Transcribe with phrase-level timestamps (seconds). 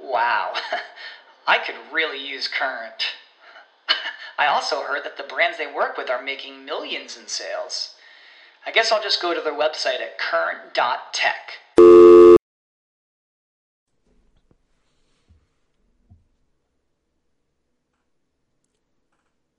[0.00, 0.54] Wow,
[1.46, 3.14] I could really use Current.
[4.38, 7.94] I also heard that the brands they work with are making millions in sales.
[8.66, 11.52] I guess I'll just go to their website at current.tech.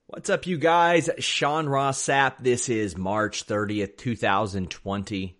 [0.08, 1.10] What's up, you guys?
[1.20, 2.36] Sean Ross Sapp.
[2.40, 5.38] This is March 30th, 2020.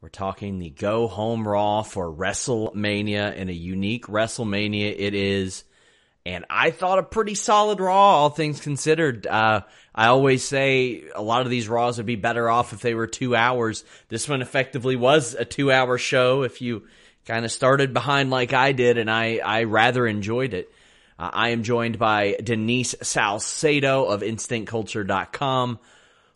[0.00, 5.64] We're talking the go home Raw for WrestleMania and a unique WrestleMania it is.
[6.24, 9.26] And I thought a pretty solid Raw, all things considered.
[9.26, 12.94] Uh, I always say a lot of these Raws would be better off if they
[12.94, 13.84] were two hours.
[14.08, 16.86] This one effectively was a two hour show if you
[17.26, 20.70] kind of started behind like I did, and I, I rather enjoyed it.
[21.18, 25.80] Uh, I am joined by Denise Salcedo of InstinctCulture.com.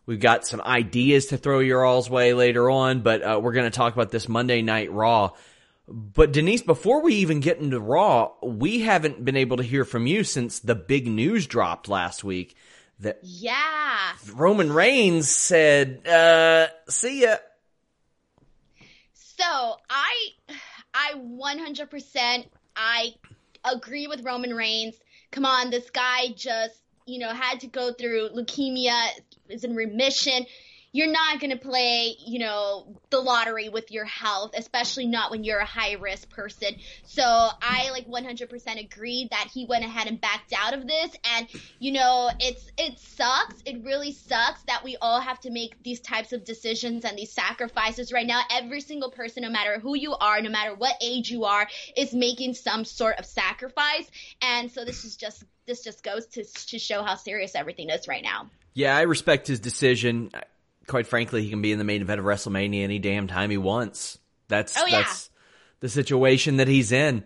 [0.04, 3.70] We've got some ideas to throw your all's way later on, but uh, we're going
[3.70, 5.30] to talk about this Monday Night Raw.
[5.88, 10.06] But Denise, before we even get into Raw, we haven't been able to hear from
[10.06, 12.56] you since the big news dropped last week.
[13.00, 17.36] That yeah, Roman Reigns said, uh, "See ya."
[19.14, 20.28] So I,
[20.94, 22.44] I 100%
[22.76, 23.14] I
[23.64, 24.94] agree with Roman Reigns.
[25.30, 29.08] Come on, this guy just, you know, had to go through leukemia,
[29.52, 30.46] is in remission.
[30.94, 35.42] You're not going to play, you know, the lottery with your health, especially not when
[35.42, 36.76] you're a high risk person.
[37.04, 41.16] So I like 100% agree that he went ahead and backed out of this.
[41.34, 41.48] And,
[41.78, 43.54] you know, it's, it sucks.
[43.64, 47.32] It really sucks that we all have to make these types of decisions and these
[47.32, 48.42] sacrifices right now.
[48.50, 52.12] Every single person, no matter who you are, no matter what age you are, is
[52.12, 54.10] making some sort of sacrifice.
[54.42, 58.06] And so this is just, this just goes to, to show how serious everything is
[58.06, 58.50] right now.
[58.74, 60.30] Yeah, I respect his decision.
[60.86, 63.58] Quite frankly, he can be in the main event of WrestleMania any damn time he
[63.58, 64.18] wants.
[64.48, 65.02] That's Oh, yeah.
[65.02, 65.30] that's
[65.80, 67.24] the situation that he's in.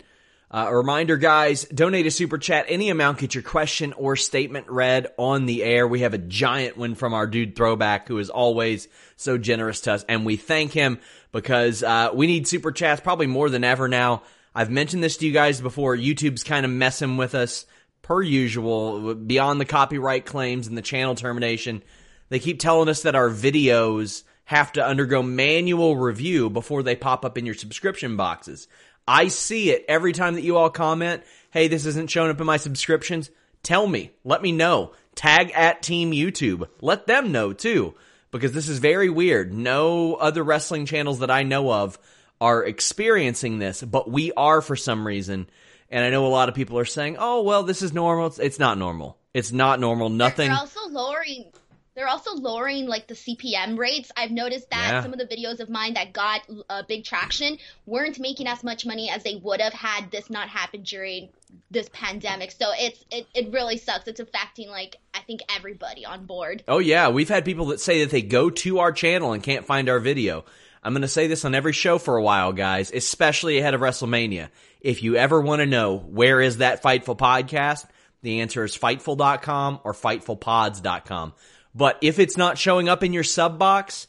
[0.48, 2.66] Uh, a reminder, guys, donate a super chat.
[2.68, 5.88] Any amount, get your question or statement read on the air.
[5.88, 8.86] We have a giant win from our dude Throwback, who is always
[9.16, 11.00] so generous to us, and we thank him
[11.32, 14.22] because uh, we need super chats probably more than ever now.
[14.54, 15.96] I've mentioned this to you guys before.
[15.96, 17.66] YouTube's kind of messing with us
[18.06, 21.82] per usual, beyond the copyright claims and the channel termination.
[22.28, 27.24] They keep telling us that our videos have to undergo manual review before they pop
[27.24, 28.68] up in your subscription boxes.
[29.08, 32.46] I see it every time that you all comment, hey, this isn't showing up in
[32.46, 33.28] my subscriptions.
[33.64, 34.92] Tell me, let me know.
[35.16, 36.68] Tag at Team YouTube.
[36.80, 37.94] Let them know too,
[38.30, 39.52] because this is very weird.
[39.52, 41.98] No other wrestling channels that I know of
[42.40, 45.48] are experiencing this, but we are for some reason.
[45.90, 48.26] And I know a lot of people are saying, oh, well, this is normal.
[48.26, 49.18] It's, it's not normal.
[49.34, 50.08] It's not normal.
[50.08, 50.48] Nothing.
[50.48, 51.52] They're also lowering.
[51.94, 54.10] They're also lowering like the CPM rates.
[54.16, 55.02] I've noticed that Yeah.
[55.02, 57.56] some of the videos of mine that got uh, big traction
[57.86, 61.30] weren't making as much money as they would have had this not happened during
[61.70, 62.50] this pandemic.
[62.50, 64.08] So it's it, it really sucks.
[64.08, 66.62] It's affecting like I think everybody on board.
[66.68, 69.64] Oh yeah, we've had people that say that they go to our channel and can't
[69.64, 70.44] find our video.
[70.82, 73.80] I'm going to say this on every show for a while, guys, especially ahead of
[73.80, 74.50] WrestleMania.
[74.86, 77.86] If you ever want to know where is that Fightful podcast,
[78.22, 81.32] the answer is fightful.com or fightfulpods.com.
[81.74, 84.06] But if it's not showing up in your sub box,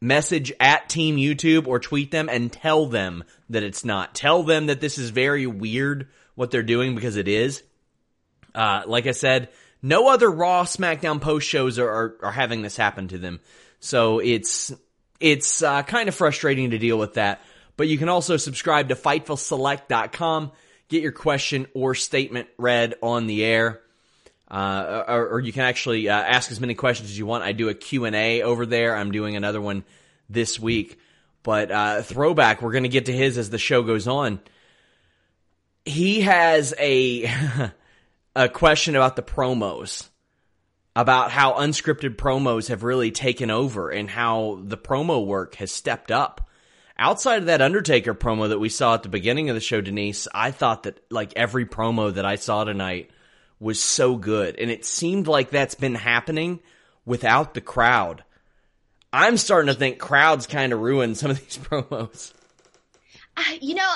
[0.00, 4.14] message at Team YouTube or tweet them and tell them that it's not.
[4.14, 6.06] Tell them that this is very weird
[6.36, 7.64] what they're doing because it is.
[8.54, 9.48] Uh, like I said,
[9.82, 13.40] no other Raw SmackDown post shows are, are, are having this happen to them.
[13.80, 14.72] So it's
[15.18, 17.40] it's uh, kind of frustrating to deal with that.
[17.76, 20.52] But you can also subscribe to FightfulSelect.com,
[20.88, 23.80] get your question or statement read on the air.
[24.48, 27.42] Uh, or, or, you can actually uh, ask as many questions as you want.
[27.42, 28.96] I do a Q&A over there.
[28.96, 29.82] I'm doing another one
[30.30, 31.00] this week.
[31.42, 34.40] But uh, throwback, we're going to get to his as the show goes on.
[35.84, 37.28] He has a
[38.36, 40.08] a question about the promos,
[40.94, 46.10] about how unscripted promos have really taken over and how the promo work has stepped
[46.12, 46.45] up.
[46.98, 50.28] Outside of that Undertaker promo that we saw at the beginning of the show, Denise,
[50.34, 53.10] I thought that like every promo that I saw tonight
[53.60, 54.58] was so good.
[54.58, 56.60] And it seemed like that's been happening
[57.04, 58.24] without the crowd.
[59.12, 62.32] I'm starting to think crowds kind of ruin some of these promos.
[63.36, 63.94] Uh, you know,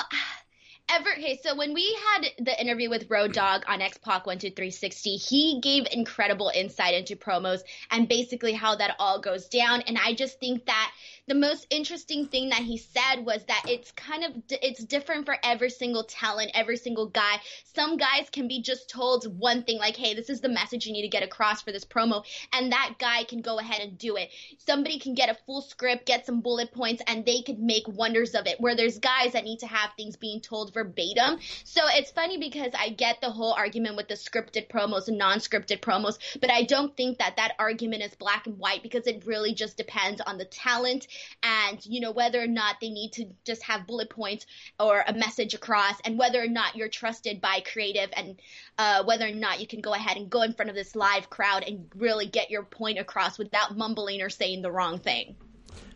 [0.91, 5.59] ever okay so when we had the interview with Road Dogg on x-pac 12360 he
[5.61, 7.61] gave incredible insight into promos
[7.91, 10.91] and basically how that all goes down and i just think that
[11.27, 15.37] the most interesting thing that he said was that it's kind of it's different for
[15.43, 17.37] every single talent every single guy.
[17.75, 20.93] Some guys can be just told one thing like hey this is the message you
[20.93, 22.23] need to get across for this promo
[22.53, 24.29] and that guy can go ahead and do it.
[24.57, 28.33] Somebody can get a full script get some bullet points and they could make wonders
[28.33, 31.39] of it where there's guys that need to have things being told verbatim.
[31.63, 35.79] So it's funny because i get the whole argument with the scripted promos and non-scripted
[35.79, 39.53] promos but i don't think that that argument is black and white because it really
[39.53, 41.07] just depends on the talent
[41.43, 44.45] and you know whether or not they need to just have bullet points
[44.79, 48.39] or a message across and whether or not you're trusted by creative and
[48.77, 51.29] uh, whether or not you can go ahead and go in front of this live
[51.29, 55.35] crowd and really get your point across without mumbling or saying the wrong thing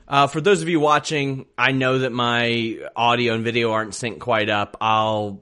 [0.08, 4.20] uh, for those of you watching, I know that my audio and video aren't synced
[4.20, 4.78] quite up.
[4.80, 5.42] I'll,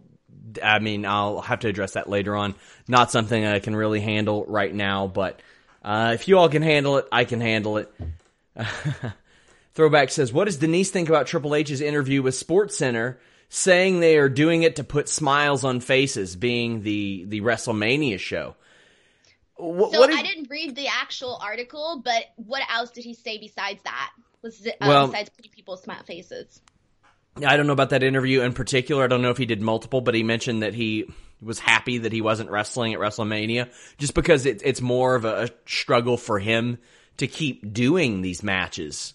[0.63, 2.55] I mean, I'll have to address that later on.
[2.87, 5.41] Not something I can really handle right now, but
[5.83, 7.93] uh, if you all can handle it, I can handle it.
[9.73, 14.17] Throwback says, "What does Denise think about Triple H's interview with Sports Center, saying they
[14.17, 18.55] are doing it to put smiles on faces, being the the WrestleMania show?"
[19.55, 20.19] What, so what did...
[20.19, 24.11] I didn't read the actual article, but what else did he say besides that?
[24.41, 26.61] Was it, uh, well, besides putting people's smile faces?
[27.43, 29.03] I don't know about that interview in particular.
[29.03, 31.05] I don't know if he did multiple, but he mentioned that he
[31.41, 35.49] was happy that he wasn't wrestling at WrestleMania, just because it, it's more of a
[35.65, 36.77] struggle for him
[37.17, 39.13] to keep doing these matches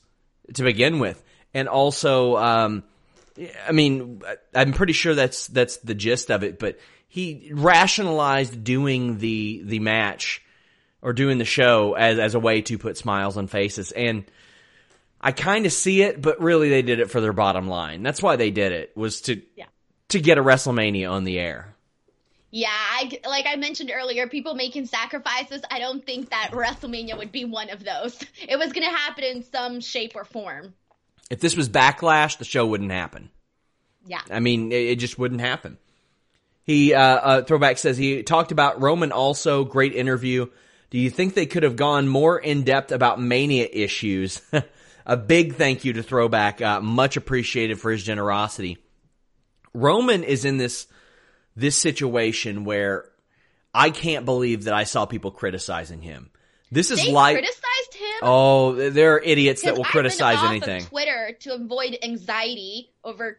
[0.55, 1.23] to begin with,
[1.55, 2.85] and also, um,
[3.67, 4.23] I mean,
[4.55, 6.59] I'm pretty sure that's that's the gist of it.
[6.59, 6.79] But
[7.09, 10.43] he rationalized doing the the match
[11.01, 14.25] or doing the show as as a way to put smiles on faces, and
[15.21, 18.03] I kind of see it, but really they did it for their bottom line.
[18.03, 19.67] That's why they did it was to yeah.
[20.09, 21.75] to get a WrestleMania on the air.
[22.51, 25.63] Yeah, I, like I mentioned earlier, people making sacrifices.
[25.71, 28.19] I don't think that WrestleMania would be one of those.
[28.49, 30.73] It was going to happen in some shape or form.
[31.31, 33.31] If this was Backlash, the show wouldn't happen.
[34.07, 34.21] Yeah.
[34.31, 35.77] I mean, it, it just wouldn't happen.
[36.63, 40.47] He, uh, uh, Throwback says he talked about Roman also, great interview.
[40.91, 44.41] Do you think they could have gone more in depth about Mania issues?
[45.07, 46.63] a big thank you to Throwback.
[46.63, 48.79] Uh, much appreciated for his generosity.
[49.75, 50.87] Roman is in this
[51.59, 53.11] this situation where
[53.75, 56.31] I can't believe that I saw people criticizing him.
[56.71, 58.19] This is they like criticized him.
[58.23, 60.83] Oh, there are idiots that will I've criticize anything.
[60.83, 63.39] Of Twitter to avoid anxiety over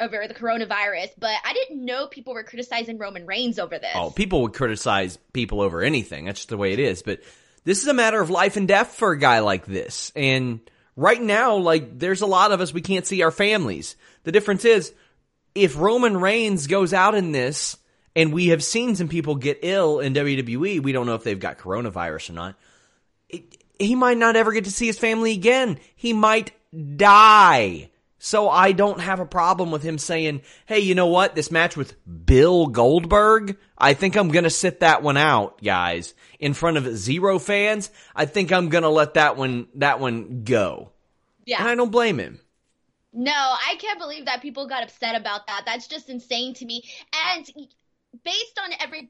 [0.00, 3.92] over the coronavirus, but I didn't know people were criticizing Roman Reigns over this.
[3.94, 6.24] Oh, people would criticize people over anything.
[6.24, 7.02] That's just the way it is.
[7.02, 7.20] But
[7.64, 10.10] this is a matter of life and death for a guy like this.
[10.16, 10.60] And
[10.96, 13.94] right now, like there's a lot of us we can't see our families.
[14.24, 14.92] The difference is
[15.56, 17.76] if Roman Reigns goes out in this,
[18.14, 21.38] and we have seen some people get ill in WWE, we don't know if they've
[21.40, 22.56] got coronavirus or not.
[23.28, 25.78] It, he might not ever get to see his family again.
[25.96, 26.52] He might
[26.96, 27.90] die.
[28.18, 31.34] So I don't have a problem with him saying, hey, you know what?
[31.34, 31.94] This match with
[32.26, 36.14] Bill Goldberg, I think I'm going to sit that one out, guys.
[36.38, 40.42] In front of zero fans, I think I'm going to let that one, that one
[40.44, 40.90] go.
[41.44, 41.60] Yeah.
[41.60, 42.40] And I don't blame him.
[43.16, 45.62] No, I can't believe that people got upset about that.
[45.64, 46.82] That's just insane to me.
[47.26, 47.46] And
[48.24, 49.08] based on every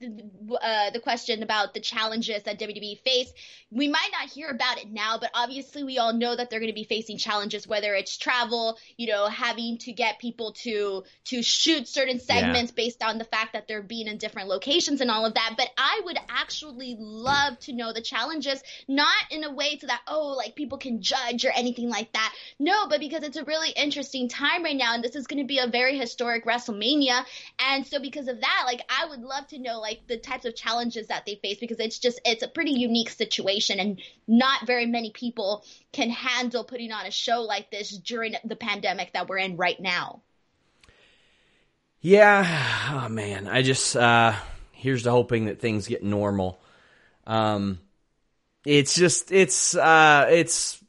[0.62, 3.32] uh, the question about the challenges that WWE face,
[3.70, 6.70] we might not hear about it now, but obviously we all know that they're going
[6.70, 11.42] to be facing challenges, whether it's travel, you know, having to get people to to
[11.42, 12.84] shoot certain segments yeah.
[12.84, 15.54] based on the fact that they're being in different locations and all of that.
[15.56, 20.02] But I would actually love to know the challenges, not in a way to that
[20.08, 22.32] oh like people can judge or anything like that.
[22.58, 25.46] No, but because it's a really interesting time right now, and this is going to
[25.46, 27.24] be a very historic WrestleMania,
[27.58, 30.56] and so because of that, like I would love to know like the types of
[30.56, 34.86] challenges that they face because it's just it's a pretty unique situation and not very
[34.86, 39.38] many people can handle putting on a show like this during the pandemic that we're
[39.38, 40.22] in right now.
[42.00, 44.34] Yeah, oh man, I just uh
[44.72, 46.60] here's to hoping that things get normal.
[47.26, 47.80] Um
[48.64, 50.82] it's just it's uh it's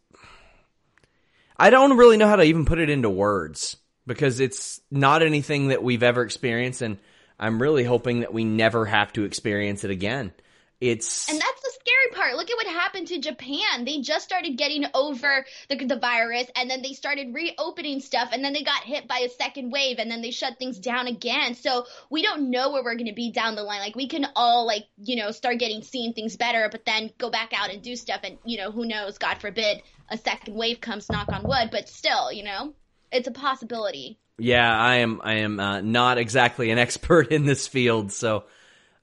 [1.57, 5.69] I don't really know how to even put it into words because it's not anything
[5.69, 6.97] that we've ever experienced and
[7.39, 10.31] I'm really hoping that we never have to experience it again.
[10.79, 12.35] It's and that's the scary part.
[12.35, 13.83] Look at what happened to Japan.
[13.83, 18.43] They just started getting over the, the virus, and then they started reopening stuff, and
[18.43, 21.55] then they got hit by a second wave, and then they shut things down again.
[21.55, 23.79] So we don't know where we're going to be down the line.
[23.79, 27.31] Like we can all like you know start getting seeing things better, but then go
[27.31, 29.17] back out and do stuff, and you know who knows?
[29.17, 31.09] God forbid a second wave comes.
[31.09, 32.73] Knock on wood, but still, you know,
[33.11, 34.19] it's a possibility.
[34.37, 35.21] Yeah, I am.
[35.23, 38.43] I am uh, not exactly an expert in this field, so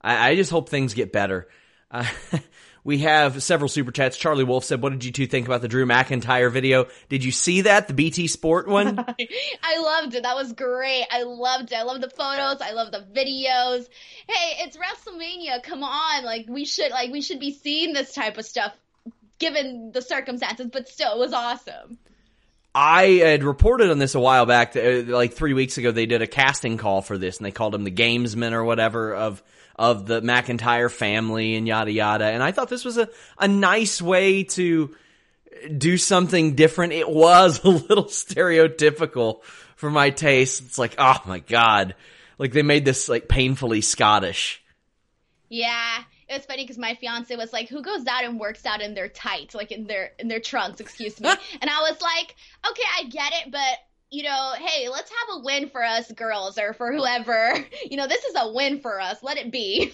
[0.01, 1.47] I, I just hope things get better.
[1.91, 2.05] Uh,
[2.83, 4.17] we have several super chats.
[4.17, 6.87] Charlie Wolf said, "What did you two think about the Drew McIntyre video?
[7.09, 8.97] Did you see that the BT Sport one?
[9.63, 10.23] I loved it.
[10.23, 11.05] That was great.
[11.11, 11.75] I loved it.
[11.75, 12.61] I love the photos.
[12.61, 13.87] I love the videos.
[14.27, 15.63] Hey, it's WrestleMania.
[15.63, 18.73] Come on, like we should like we should be seeing this type of stuff
[19.37, 20.67] given the circumstances.
[20.71, 21.97] But still, it was awesome."
[22.77, 25.91] I had reported on this a while back, uh, like three weeks ago.
[25.91, 29.15] They did a casting call for this, and they called him the gamesman or whatever
[29.15, 29.41] of
[29.77, 32.25] of the McIntyre family and yada yada.
[32.25, 34.93] And I thought this was a a nice way to
[35.77, 36.91] do something different.
[36.91, 39.41] It was a little stereotypical
[39.77, 40.61] for my taste.
[40.65, 41.95] It's like, oh my god,
[42.37, 44.61] like they made this like painfully Scottish.
[45.47, 48.81] Yeah, it was funny because my fiance was like, "Who goes out and works out
[48.81, 51.29] in their tights, like in their in their trunks?" Excuse me.
[51.61, 52.35] and I was like,
[52.69, 53.77] "Okay, I get it, but
[54.09, 57.53] you know, hey, let's have a win for us girls or for whoever.
[57.89, 59.21] You know, this is a win for us.
[59.21, 59.93] Let it be."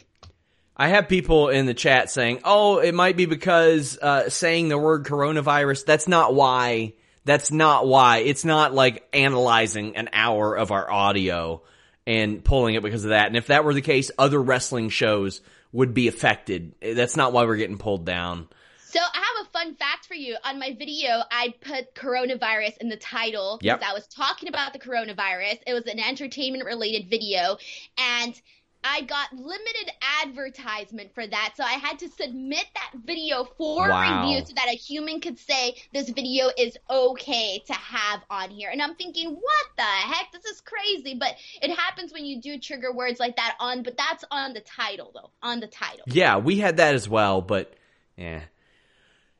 [0.77, 4.77] I have people in the chat saying, "Oh, it might be because uh, saying the
[4.77, 5.85] word coronavirus.
[5.85, 6.93] That's not why.
[7.25, 8.19] That's not why.
[8.19, 11.61] It's not like analyzing an hour of our audio."
[12.07, 13.27] and pulling it because of that.
[13.27, 15.39] And if that were the case, other wrestling shows
[15.71, 16.75] would be affected.
[16.81, 18.47] That's not why we're getting pulled down.
[18.91, 20.35] So I have a fun fact for you.
[20.43, 23.89] On my video, I put coronavirus in the title because yep.
[23.89, 25.59] I was talking about the coronavirus.
[25.65, 27.57] It was an entertainment related video
[27.97, 28.39] and
[28.83, 29.91] I got limited
[30.23, 34.23] advertisement for that, so I had to submit that video for wow.
[34.23, 38.69] review so that a human could say this video is okay to have on here.
[38.71, 40.31] And I'm thinking, what the heck?
[40.31, 41.15] This is crazy.
[41.15, 44.61] But it happens when you do trigger words like that on, but that's on the
[44.61, 46.05] title though, on the title.
[46.07, 47.73] Yeah, we had that as well, but
[48.17, 48.41] yeah.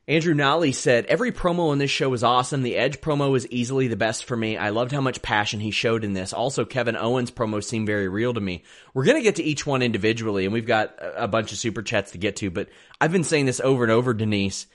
[0.08, 2.62] Andrew Nolly said, Every promo in this show was awesome.
[2.62, 4.56] The Edge promo was easily the best for me.
[4.56, 6.32] I loved how much passion he showed in this.
[6.32, 8.64] Also, Kevin Owens' promo seemed very real to me.
[8.94, 11.82] We're going to get to each one individually, and we've got a bunch of super
[11.82, 12.68] chats to get to, but
[13.00, 14.66] I've been saying this over and over, Denise.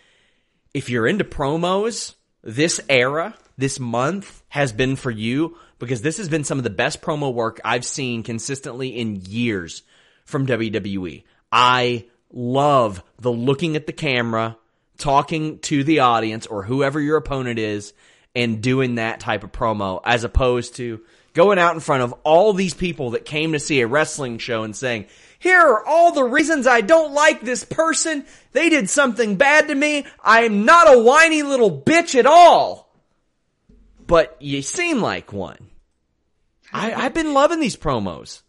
[0.74, 6.30] If you're into promos, this era, this month has been for you because this has
[6.30, 9.84] been some of the best promo work I've seen consistently in years
[10.24, 11.24] from WWE.
[11.52, 14.58] I love the looking at the camera
[14.98, 17.94] talking to the audience or whoever your opponent is
[18.36, 21.02] and doing that type of promo as opposed to
[21.34, 24.64] going out in front of all these people that came to see a wrestling show
[24.64, 25.06] and saying,
[25.40, 28.26] here are all the reasons I don't like this person.
[28.54, 30.06] They did something bad to me.
[30.24, 32.92] I am not a whiny little bitch at all.
[34.08, 35.70] But you seem like one.
[36.74, 38.42] I, I've been loving these promos.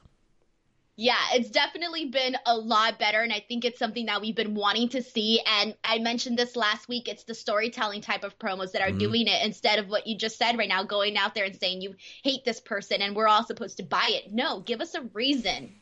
[1.00, 4.56] Yeah, it's definitely been a lot better, and I think it's something that we've been
[4.56, 5.40] wanting to see.
[5.46, 7.06] And I mentioned this last week.
[7.06, 8.98] It's the storytelling type of promos that are mm-hmm.
[8.98, 11.82] doing it instead of what you just said right now, going out there and saying
[11.82, 14.32] you hate this person and we're all supposed to buy it.
[14.32, 15.72] No, give us a reason.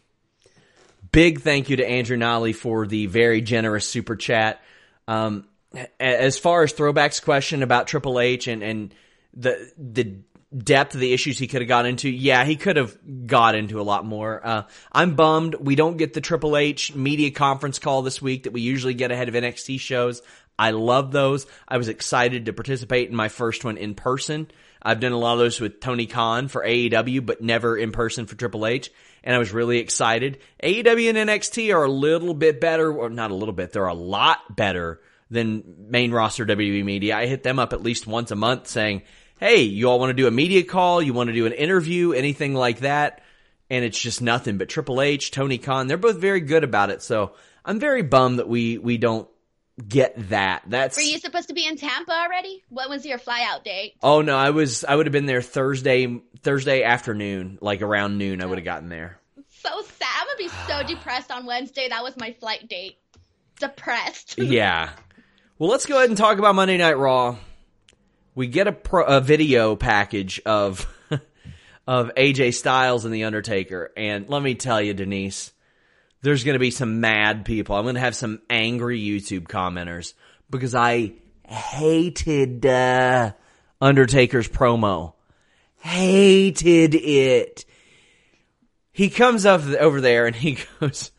[1.13, 4.61] Big thank you to Andrew Nolly for the very generous super chat.
[5.09, 5.49] Um,
[5.99, 8.95] as far as throwbacks question about Triple H and, and
[9.33, 10.19] the the
[10.57, 12.97] depth of the issues he could have got into, yeah, he could have
[13.27, 14.41] got into a lot more.
[14.45, 18.53] Uh, I'm bummed we don't get the Triple H media conference call this week that
[18.53, 20.23] we usually get ahead of NXT shows.
[20.59, 21.47] I love those.
[21.69, 24.51] I was excited to participate in my first one in person.
[24.83, 28.27] I've done a lot of those with Tony Khan for AEW, but never in person
[28.27, 28.91] for Triple H.
[29.25, 30.39] And I was really excited.
[30.63, 33.95] AEW and NXT are a little bit better, or not a little bit, they're a
[33.95, 37.17] lot better than main roster WWE media.
[37.17, 39.03] I hit them up at least once a month saying,
[39.39, 41.03] Hey, you all want to do a media call?
[41.03, 42.13] You want to do an interview?
[42.13, 43.23] Anything like that?
[43.69, 45.89] And it's just nothing but Triple H, Tony Khan.
[45.89, 47.03] They're both very good about it.
[47.03, 47.33] So
[47.65, 49.29] I'm very bummed that we, we don't
[49.87, 50.63] get that.
[50.67, 52.63] That's Were you supposed to be in Tampa already?
[52.69, 53.95] What was your flyout date?
[54.03, 58.43] Oh no, I was I would have been there Thursday Thursday afternoon, like around noon.
[58.43, 59.19] I would have gotten there.
[59.49, 60.09] So sad.
[60.19, 61.89] I'm gonna be so depressed on Wednesday.
[61.89, 62.99] That was my flight date.
[63.61, 64.37] Depressed.
[64.39, 64.91] yeah.
[65.59, 67.37] Well, let's go ahead and talk about Monday Night Raw.
[68.37, 70.87] We get a, pro, a video package of
[71.87, 75.53] of AJ Styles and The Undertaker, and let me tell you, Denise,
[76.21, 77.77] there's going to be some mad people.
[77.77, 80.13] I'm going to have some angry YouTube commenters
[80.51, 81.15] because I
[81.49, 83.33] hated uh,
[83.81, 85.15] Undertaker's promo.
[85.81, 87.65] Hated it.
[88.93, 91.11] He comes up over there and he goes,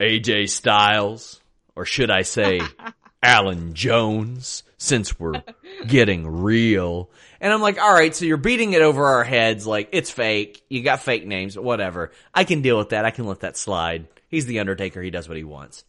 [0.00, 1.40] AJ Styles,
[1.74, 2.60] or should I say,
[3.22, 5.42] Alan Jones, since we're
[5.86, 7.10] getting real.
[7.40, 10.62] And I'm like, all right, so you're beating it over our heads like it's fake.
[10.68, 12.12] You got fake names, whatever.
[12.34, 13.04] I can deal with that.
[13.04, 14.06] I can let that slide.
[14.28, 15.02] He's the Undertaker.
[15.02, 15.84] He does what he wants.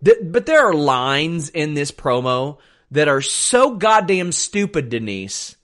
[0.00, 2.58] but there are lines in this promo
[2.90, 5.56] that are so goddamn stupid, Denise,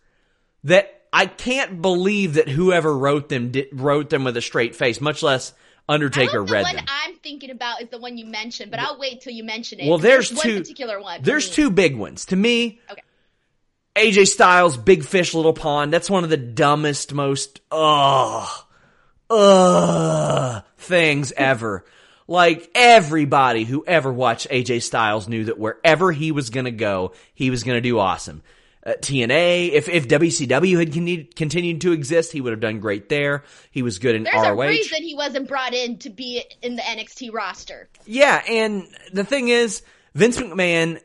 [0.65, 5.23] that I can't believe that whoever wrote them wrote them with a straight face, much
[5.23, 5.53] less
[5.93, 6.77] Undertaker the one.
[6.89, 9.89] I'm thinking about is the one you mentioned, but I'll wait till you mention it.
[9.89, 11.23] Well, there's one two particular one.
[11.23, 12.81] There's two big ones to me.
[12.91, 13.03] Okay.
[13.95, 15.93] AJ Styles, Big Fish, Little Pond.
[15.93, 18.49] That's one of the dumbest, most ugh,
[19.29, 21.85] ugh things ever.
[22.27, 27.51] Like everybody who ever watched AJ Styles knew that wherever he was gonna go, he
[27.51, 28.43] was gonna do awesome.
[28.85, 33.09] Uh, TNA, if if WCW had con- continued to exist, he would have done great
[33.09, 33.45] there.
[33.71, 34.61] He was good in There's ROH.
[34.63, 37.89] a reason he wasn't brought in to be in the NXT roster.
[38.07, 39.83] Yeah, and the thing is,
[40.15, 41.01] Vince McMahon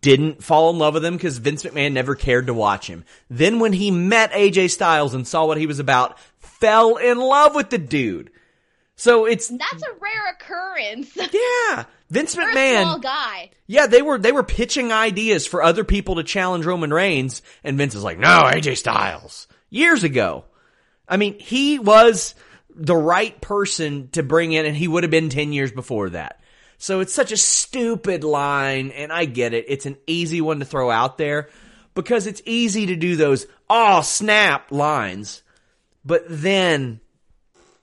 [0.00, 3.04] didn't fall in love with him because Vince McMahon never cared to watch him.
[3.30, 7.54] Then when he met AJ Styles and saw what he was about, fell in love
[7.54, 8.32] with the dude.
[8.98, 13.02] So it's That's a rare occurrence yeah, Vince for a small McMahon.
[13.02, 13.50] guy.
[13.68, 17.78] Yeah, they were they were pitching ideas for other people to challenge Roman Reigns, and
[17.78, 20.46] Vince is like, "No, AJ Styles." Years ago,
[21.08, 22.34] I mean, he was
[22.74, 26.40] the right person to bring in, and he would have been ten years before that.
[26.78, 29.66] So it's such a stupid line, and I get it.
[29.68, 31.50] It's an easy one to throw out there
[31.94, 35.44] because it's easy to do those "oh snap" lines,
[36.04, 36.98] but then,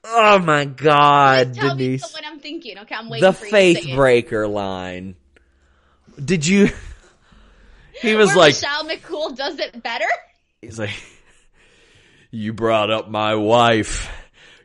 [0.05, 2.77] oh my God, Tell Denise me what I'm thinking.
[2.79, 5.15] Okay, I'm waiting the for you to faith breaker line.
[6.23, 6.69] Did you?
[8.01, 10.05] He was Where like, Michelle McCool does it better.
[10.61, 11.01] he's like,
[12.29, 14.11] you brought up my wife.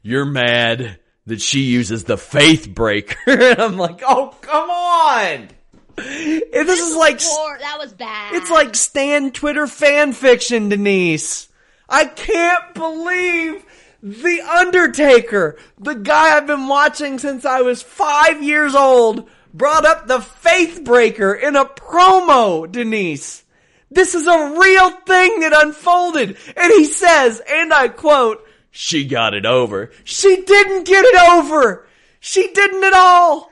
[0.02, 3.16] You're mad that she uses the faith breaker.
[3.30, 5.48] and I'm like, oh, come on.
[5.96, 8.34] And this is like, that was bad.
[8.34, 11.48] it's like Stan Twitter fan fiction, Denise.
[11.88, 13.64] I can't believe
[14.02, 20.06] The Undertaker, the guy I've been watching since I was five years old, brought up
[20.06, 23.44] the Faith Breaker in a promo, Denise.
[23.90, 26.36] This is a real thing that unfolded.
[26.56, 29.90] And he says, and I quote, she got it over.
[30.04, 31.86] She didn't get it over.
[32.20, 33.50] She didn't at all.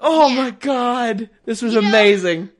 [0.00, 0.34] Oh Yeah.
[0.36, 1.30] my god.
[1.44, 2.50] This was You know- amazing.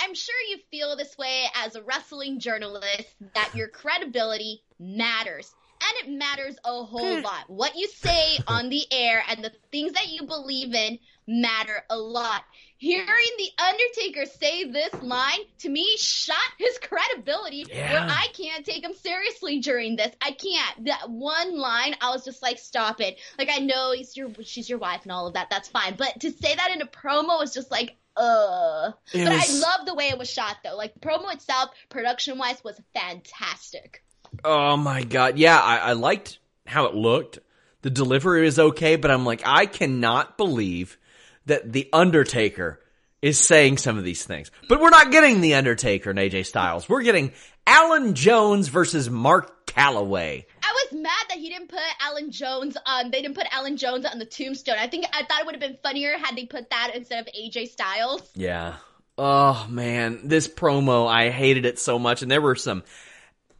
[0.00, 5.52] I'm sure you feel this way as a wrestling journalist that your credibility matters.
[5.80, 7.44] And it matters a whole lot.
[7.48, 11.96] What you say on the air and the things that you believe in matter a
[11.96, 12.42] lot.
[12.78, 13.06] Hearing
[13.38, 17.92] The Undertaker say this line to me shot his credibility yeah.
[17.92, 20.14] where I can't take him seriously during this.
[20.22, 20.86] I can't.
[20.86, 23.18] That one line, I was just like, stop it.
[23.36, 25.50] Like, I know he's your, she's your wife and all of that.
[25.50, 25.96] That's fine.
[25.96, 28.92] But to say that in a promo was just like, uh.
[29.12, 30.76] It but was- I love the way it was shot, though.
[30.76, 34.02] Like, the promo itself, production wise, was fantastic.
[34.44, 35.38] Oh my god.
[35.38, 37.38] Yeah, I, I liked how it looked.
[37.82, 40.98] The delivery is okay, but I'm like, I cannot believe
[41.46, 42.80] that The Undertaker
[43.22, 44.50] is saying some of these things.
[44.68, 46.88] But we're not getting The Undertaker and AJ Styles.
[46.88, 47.32] We're getting
[47.66, 50.44] Alan Jones versus Mark Calaway.
[50.62, 53.10] I was mad that he didn't put Alan Jones on.
[53.10, 54.76] They didn't put Alan Jones on the tombstone.
[54.78, 57.32] I think I thought it would have been funnier had they put that instead of
[57.34, 58.22] AJ Styles.
[58.34, 58.76] Yeah.
[59.16, 62.22] Oh man, this promo, I hated it so much.
[62.22, 62.84] And there were some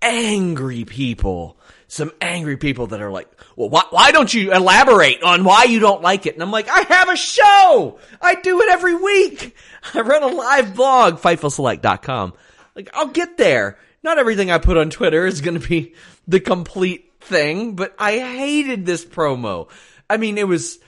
[0.02, 5.44] angry people, some angry people that are like, well, why, why don't you elaborate on
[5.44, 6.34] why you don't like it?
[6.34, 7.98] And I'm like, I have a show.
[8.20, 9.56] I do it every week.
[9.94, 12.34] I run a live blog, FightfulSelect.com.
[12.74, 13.78] Like, I'll get there.
[14.02, 15.94] not everything I put on Twitter is to be
[16.28, 19.68] the complete thing, but I hated this promo.
[20.08, 20.78] I mean, it was,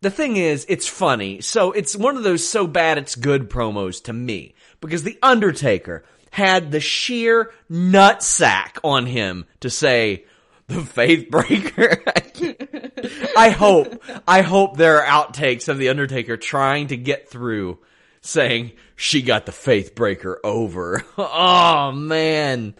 [0.00, 1.40] the thing is, it's funny.
[1.40, 6.04] So it's one of those so bad it's good promos to me because The Undertaker
[6.36, 10.26] had the sheer nutsack on him to say,
[10.66, 12.02] the faith breaker.
[13.38, 17.78] I hope, I hope there are outtakes of The Undertaker trying to get through
[18.20, 21.06] saying she got the faith breaker over.
[21.16, 22.74] oh man.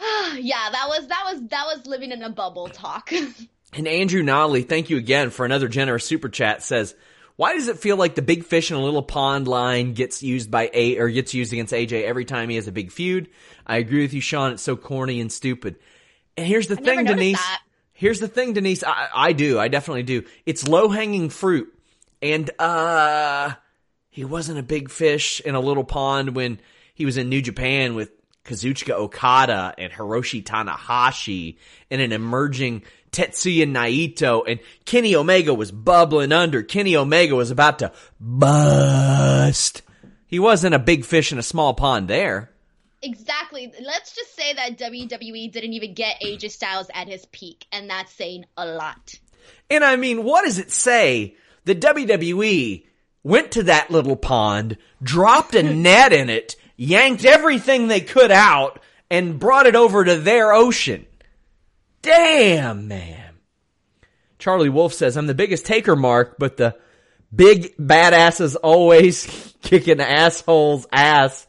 [0.40, 3.12] yeah, that was that was that was living in a bubble talk.
[3.72, 6.96] and Andrew Nolly, thank you again for another generous super chat says,
[7.36, 10.50] why does it feel like the big fish in a little pond line gets used
[10.50, 13.28] by A or gets used against AJ every time he has a big feud?
[13.66, 14.52] I agree with you, Sean.
[14.52, 15.76] It's so corny and stupid.
[16.36, 17.38] And here's the I thing, Denise.
[17.38, 17.62] that.
[17.92, 18.82] Here's the thing, Denise.
[18.82, 19.58] I, I do.
[19.58, 20.24] I definitely do.
[20.44, 21.72] It's low hanging fruit.
[22.22, 23.52] And, uh,
[24.08, 26.58] he wasn't a big fish in a little pond when
[26.94, 28.10] he was in New Japan with
[28.46, 31.56] Kazuchika Okada and Hiroshi Tanahashi
[31.90, 32.82] and an emerging
[33.12, 36.62] Tetsuya Naito and Kenny Omega was bubbling under.
[36.62, 39.82] Kenny Omega was about to bust.
[40.26, 42.50] He wasn't a big fish in a small pond there.
[43.02, 43.72] Exactly.
[43.84, 48.12] Let's just say that WWE didn't even get AJ Styles at his peak, and that's
[48.12, 49.14] saying a lot.
[49.70, 52.84] And I mean, what does it say that WWE
[53.22, 58.80] went to that little pond, dropped a net in it, yanked everything they could out,
[59.10, 61.06] and brought it over to their ocean?
[62.02, 63.34] Damn, man.
[64.38, 66.76] Charlie Wolf says, I'm the biggest taker mark, but the
[67.34, 71.46] big badasses always kicking assholes ass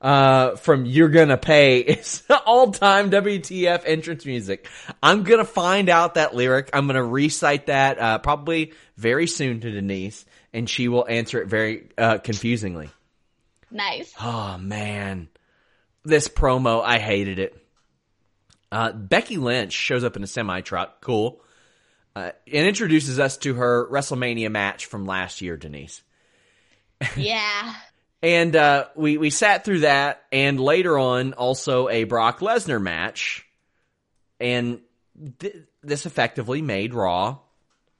[0.00, 4.68] uh, from You're Gonna Pay is all time WTF entrance music.
[5.02, 6.70] I'm gonna find out that lyric.
[6.72, 11.48] I'm gonna recite that, uh, probably very soon to Denise and she will answer it
[11.48, 12.90] very, uh, confusingly.
[13.70, 14.12] Nice.
[14.20, 15.28] Oh man.
[16.04, 17.56] This promo, I hated it.
[18.70, 21.00] Uh, Becky Lynch shows up in a semi truck.
[21.00, 21.40] Cool.
[22.14, 26.02] Uh, and introduces us to her WrestleMania match from last year, Denise.
[27.16, 27.74] Yeah.
[28.20, 33.46] And uh, we we sat through that, and later on, also a Brock Lesnar match,
[34.40, 34.80] and
[35.38, 35.54] th-
[35.84, 37.38] this effectively made Raw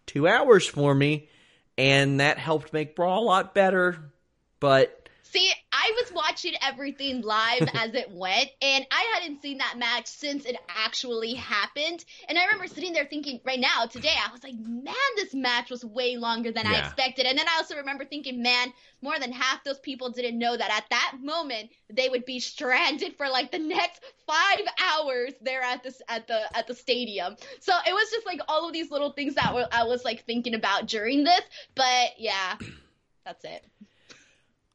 [0.06, 1.28] two hours for me,
[1.76, 4.12] and that helped make Raw a lot better.
[4.58, 4.97] But
[5.30, 10.06] See, I was watching everything live as it went, and I hadn't seen that match
[10.06, 12.04] since it actually happened.
[12.28, 15.70] And I remember sitting there thinking, right now, today, I was like, man, this match
[15.70, 17.26] was way longer than I expected.
[17.26, 20.70] And then I also remember thinking, man, more than half those people didn't know that
[20.70, 25.82] at that moment they would be stranded for like the next five hours there at
[25.82, 27.36] this at the at the stadium.
[27.60, 30.24] So it was just like all of these little things that were, I was like
[30.24, 31.42] thinking about during this.
[31.74, 32.56] But yeah,
[33.24, 33.64] that's it.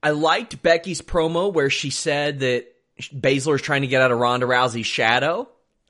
[0.04, 2.66] I liked Becky's promo where she said that
[3.00, 5.48] Baszler is trying to get out of Ronda Rousey's shadow.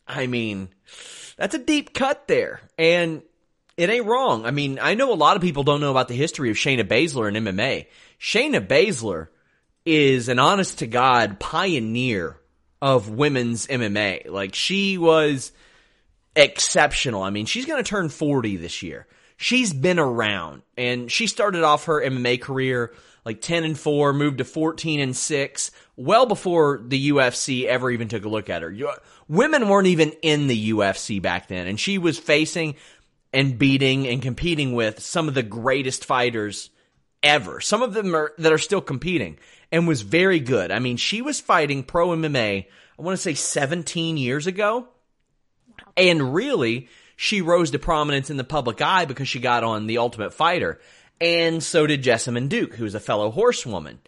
[0.08, 0.70] I mean,
[1.36, 2.62] that's a deep cut there.
[2.78, 3.24] And
[3.76, 4.46] it ain't wrong.
[4.46, 6.84] I mean, I know a lot of people don't know about the history of Shayna
[6.84, 7.88] Baszler in MMA.
[8.20, 9.30] Shayna Baszler
[9.86, 12.38] is an honest to God pioneer
[12.82, 14.30] of women's MMA.
[14.30, 15.52] Like she was
[16.36, 17.24] exceptional.
[17.24, 19.08] I mean, she's going to turn 40 this year.
[19.38, 22.94] She's been around and she started off her MMA career
[23.26, 28.08] like 10 and 4, moved to 14 and 6, well before the UFC ever even
[28.08, 28.76] took a look at her.
[29.28, 32.76] Women weren't even in the UFC back then and she was facing
[33.32, 36.70] and beating and competing with some of the greatest fighters
[37.24, 37.60] ever.
[37.62, 39.38] Some of them are that are still competing
[39.72, 40.72] and was very good.
[40.72, 44.88] I mean, she was fighting pro MMA, I want to say 17 years ago.
[45.98, 49.98] And really, she rose to prominence in the public eye because she got on The
[49.98, 50.80] Ultimate Fighter.
[51.22, 54.00] And so did Jessamyn Duke, who's a fellow horsewoman.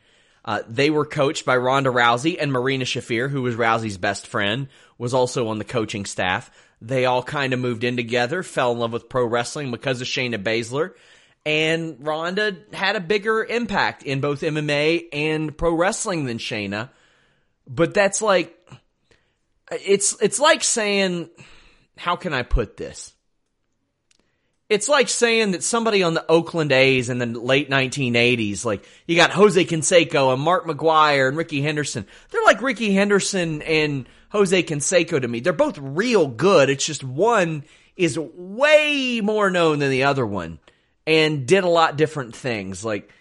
[0.43, 4.67] Uh, they were coached by Ronda Rousey and Marina Shafir, who was Rousey's best friend,
[4.97, 6.51] was also on the coaching staff.
[6.81, 10.07] They all kind of moved in together, fell in love with pro wrestling because of
[10.07, 10.91] Shayna Baszler.
[11.47, 16.89] And Ronda had a bigger impact in both MMA and pro wrestling than Shayna.
[17.67, 18.55] But that's like,
[19.71, 21.29] it's, it's like saying,
[21.97, 23.14] how can I put this?
[24.67, 29.15] It's like saying that somebody on the Oakland A's in the late 1980s, like you
[29.15, 32.07] got Jose Canseco and Mark McGwire and Rickey Henderson.
[32.31, 35.39] They're like Rickey Henderson and Jose Canseco to me.
[35.39, 36.71] They're both real good.
[36.71, 37.63] It's just one
[37.95, 40.59] is way more known than the other one
[41.05, 42.83] and did a lot different things.
[42.83, 43.11] Like,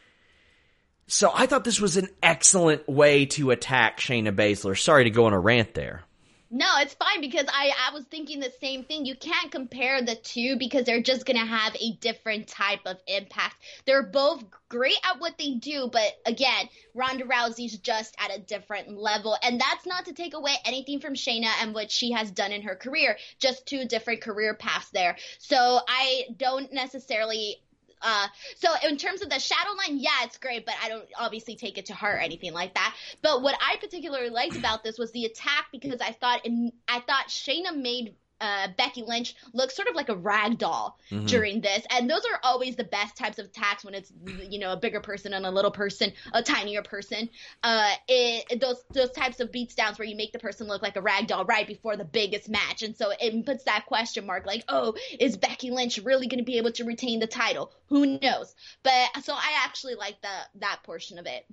[1.07, 4.78] so I thought this was an excellent way to attack Shayna Baszler.
[4.78, 6.04] Sorry to go on a rant there.
[6.50, 9.07] No, it's fine because I, I was thinking the same thing.
[9.07, 12.98] You can't compare the two because they're just going to have a different type of
[13.09, 13.57] impact.
[13.87, 18.96] They're both great at what they do, but again, Ronda Rousey's just at a different
[18.96, 19.37] level.
[19.42, 22.62] And that's not to take away anything from Shayna and what she has done in
[22.62, 25.16] her career, just two different career paths there.
[25.38, 27.63] So I don't necessarily
[28.04, 31.56] uh, so in terms of the shadow line, yeah, it's great, but I don't obviously
[31.56, 32.94] take it to heart or anything like that.
[33.22, 37.00] But what I particularly liked about this was the attack because I thought in, I
[37.00, 38.14] thought Shayna made
[38.44, 41.24] uh, Becky Lynch look sort of like a rag doll mm-hmm.
[41.24, 44.12] during this, and those are always the best types of attacks when it's
[44.50, 47.30] you know a bigger person and a little person, a tinier person.
[47.62, 50.96] Uh, it, those those types of beats downs where you make the person look like
[50.96, 54.44] a rag doll right before the biggest match, and so it puts that question mark
[54.44, 57.72] like, oh, is Becky Lynch really going to be able to retain the title?
[57.88, 58.54] Who knows?
[58.83, 61.46] But so I actually like the that portion of it.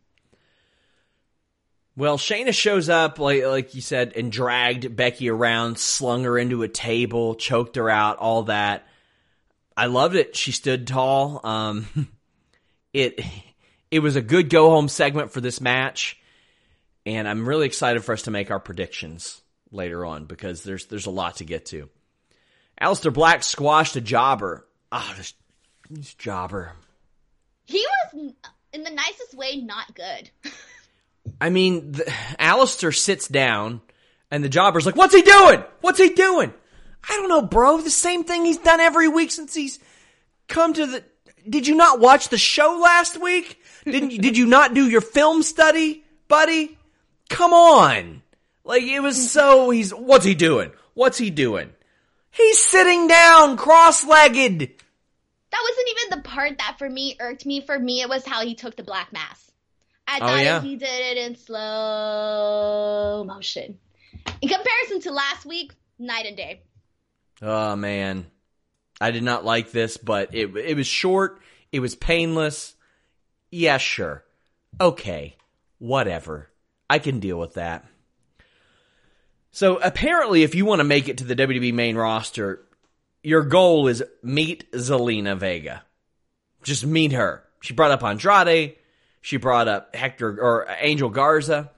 [1.97, 6.63] Well, Shayna shows up, like like you said, and dragged Becky around, slung her into
[6.63, 8.87] a table, choked her out, all that.
[9.75, 10.35] I loved it.
[10.35, 11.41] She stood tall.
[11.43, 11.87] Um,
[12.93, 13.19] it
[13.89, 16.17] it was a good go home segment for this match,
[17.05, 21.07] and I'm really excited for us to make our predictions later on because there's there's
[21.07, 21.89] a lot to get to.
[22.81, 24.65] Aleister Black squashed a jobber.
[24.91, 25.33] Ah, oh, this,
[25.89, 26.73] this jobber.
[27.65, 28.33] He was
[28.73, 30.31] in the nicest way not good.
[31.39, 32.03] I mean, the,
[32.39, 33.81] Aleister sits down,
[34.29, 35.63] and the jobber's like, "What's he doing?
[35.81, 36.53] What's he doing?"
[37.07, 37.81] I don't know, bro.
[37.81, 39.79] The same thing he's done every week since he's
[40.47, 41.03] come to the.
[41.49, 43.59] Did you not watch the show last week?
[43.85, 46.77] Didn't you, did you not do your film study, buddy?
[47.29, 48.21] Come on.
[48.63, 50.71] Like it was so he's what's he doing?
[50.93, 51.71] What's he doing?
[52.29, 54.59] He's sitting down cross-legged.
[54.59, 57.61] That wasn't even the part that for me irked me.
[57.61, 59.50] For me it was how he took the black mass.
[60.11, 60.61] I oh, thought yeah?
[60.61, 63.79] he did it in slow motion.
[64.41, 66.63] In comparison to last week, night and day.
[67.41, 68.25] Oh man,
[68.99, 71.41] I did not like this, but it it was short.
[71.71, 72.75] It was painless.
[73.51, 74.25] Yeah, sure.
[74.81, 75.37] Okay,
[75.79, 76.49] whatever.
[76.89, 77.85] I can deal with that.
[79.51, 82.65] So apparently, if you want to make it to the WWE main roster,
[83.23, 85.83] your goal is meet Zelina Vega.
[86.63, 87.43] Just meet her.
[87.61, 88.75] She brought up Andrade.
[89.21, 91.71] She brought up Hector or Angel Garza.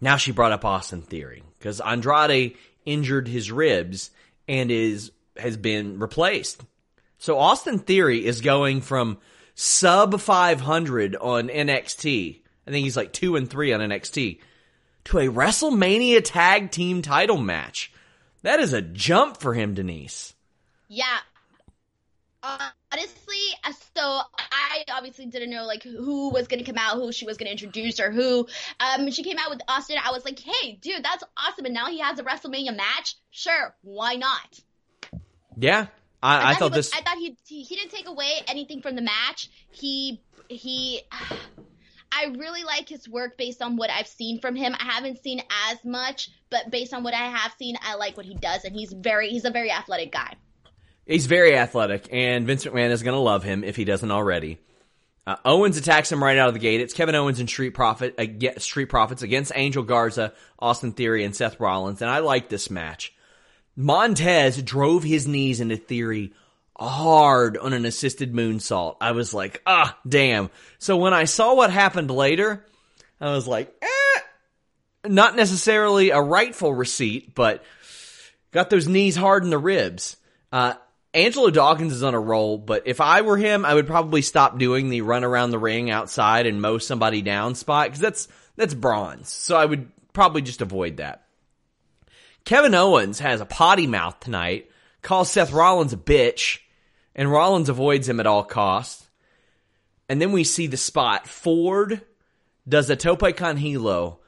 [0.00, 4.10] Now she brought up Austin Theory because Andrade injured his ribs
[4.48, 6.62] and is has been replaced.
[7.18, 9.18] So Austin Theory is going from
[9.54, 12.40] sub 500 on NXT.
[12.66, 14.40] I think he's like 2 and 3 on NXT
[15.04, 17.92] to a WrestleMania tag team title match.
[18.42, 20.34] That is a jump for him, Denise.
[20.88, 21.18] Yeah,
[22.42, 23.36] uh, honestly,
[23.94, 27.50] so I obviously didn't know like who was gonna come out, who she was gonna
[27.50, 28.46] introduce, or who.
[28.80, 29.96] Um, she came out with Austin.
[30.02, 31.64] I was like, hey, dude, that's awesome.
[31.64, 33.16] And now he has a WrestleMania match.
[33.30, 34.60] Sure, why not?
[35.58, 35.86] Yeah,
[36.22, 36.94] I, I, I thought was, this.
[36.94, 39.50] I thought he, he he didn't take away anything from the match.
[39.70, 41.02] He he.
[42.12, 44.74] I really like his work based on what I've seen from him.
[44.78, 48.24] I haven't seen as much, but based on what I have seen, I like what
[48.24, 50.34] he does, and he's very he's a very athletic guy.
[51.06, 54.58] He's very athletic, and Vince McMahon is going to love him if he doesn't already.
[55.26, 56.80] Uh, Owens attacks him right out of the gate.
[56.80, 61.34] It's Kevin Owens and Street Profit against Street Profits against Angel Garza, Austin Theory, and
[61.34, 63.12] Seth Rollins, and I like this match.
[63.76, 66.32] Montez drove his knees into Theory
[66.78, 68.96] hard on an assisted moonsault.
[69.00, 70.50] I was like, ah, damn.
[70.78, 72.64] So when I saw what happened later,
[73.20, 74.20] I was like, eh,
[75.08, 77.64] not necessarily a rightful receipt, but
[78.50, 80.16] got those knees hard in the ribs.
[80.52, 80.74] Uh,
[81.16, 84.58] Angelo Dawkins is on a roll, but if I were him, I would probably stop
[84.58, 88.74] doing the run around the ring outside and mow somebody down spot because that's that's
[88.74, 89.30] bronze.
[89.30, 91.24] So I would probably just avoid that.
[92.44, 96.58] Kevin Owens has a potty mouth tonight, calls Seth Rollins a bitch,
[97.14, 99.08] and Rollins avoids him at all costs.
[100.10, 101.26] And then we see the spot.
[101.26, 102.02] Ford
[102.68, 104.20] does a tope con hilo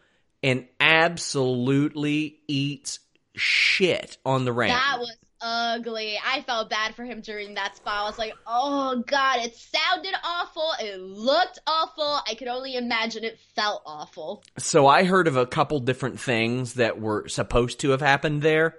[0.42, 2.98] and absolutely eats
[3.35, 4.72] shit on the ramp.
[4.72, 6.18] That was ugly.
[6.24, 8.05] I felt bad for him during that spot.
[8.05, 10.72] I was like, oh god, it sounded awful.
[10.81, 12.20] It looked awful.
[12.27, 14.42] I could only imagine it felt awful.
[14.59, 18.77] So I heard of a couple different things that were supposed to have happened there.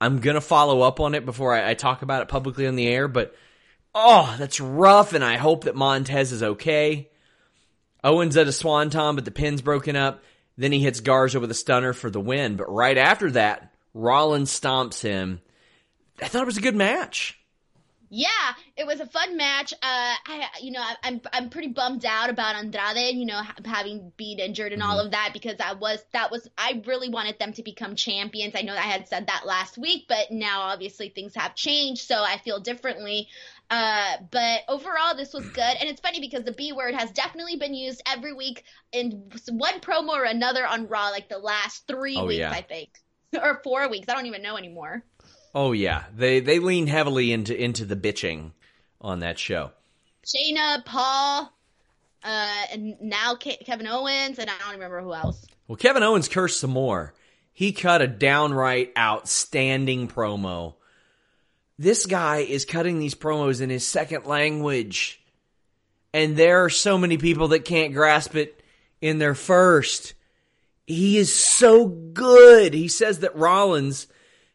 [0.00, 2.88] I'm gonna follow up on it before I, I talk about it publicly on the
[2.88, 3.34] air, but
[3.94, 7.08] oh, that's rough, and I hope that Montez is okay.
[8.02, 10.22] Owens at a swan swanton, but the pin's broken up.
[10.56, 12.56] Then he hits Garza with a stunner for the win.
[12.56, 15.40] But right after that, Rollins stomps him
[16.22, 17.38] I thought it was a good match.
[18.10, 18.28] Yeah,
[18.76, 19.72] it was a fun match.
[19.72, 23.56] Uh, I, you know, I, I'm I'm pretty bummed out about Andrade, you know, ha-
[23.64, 27.40] having been injured and all of that because I was that was I really wanted
[27.40, 28.54] them to become champions.
[28.54, 32.22] I know I had said that last week, but now obviously things have changed, so
[32.22, 33.26] I feel differently.
[33.68, 37.56] Uh, but overall, this was good, and it's funny because the B word has definitely
[37.56, 42.18] been used every week in one promo or another on Raw, like the last three
[42.18, 42.50] Oh, weeks, yeah.
[42.50, 42.90] I think,
[43.42, 44.08] or four weeks.
[44.08, 45.02] I don't even know anymore.
[45.54, 48.52] Oh yeah, they they lean heavily into into the bitching
[49.00, 49.70] on that show.
[50.24, 51.52] Shayna, Paul,
[52.24, 55.44] uh, and now Ke- Kevin Owens, and I don't remember who else.
[55.68, 57.14] Well, Kevin Owens cursed some more.
[57.52, 60.74] He cut a downright outstanding promo.
[61.78, 65.20] This guy is cutting these promos in his second language.
[66.12, 68.62] And there are so many people that can't grasp it
[69.00, 70.14] in their first.
[70.86, 72.74] He is so good.
[72.74, 74.06] He says that Rollins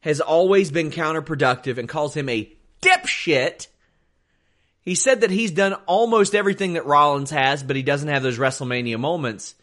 [0.10, 3.68] has always been counterproductive and calls him a dipshit.
[4.82, 8.40] He said that he's done almost everything that Rollins has, but he doesn't have those
[8.40, 9.56] WrestleMania moments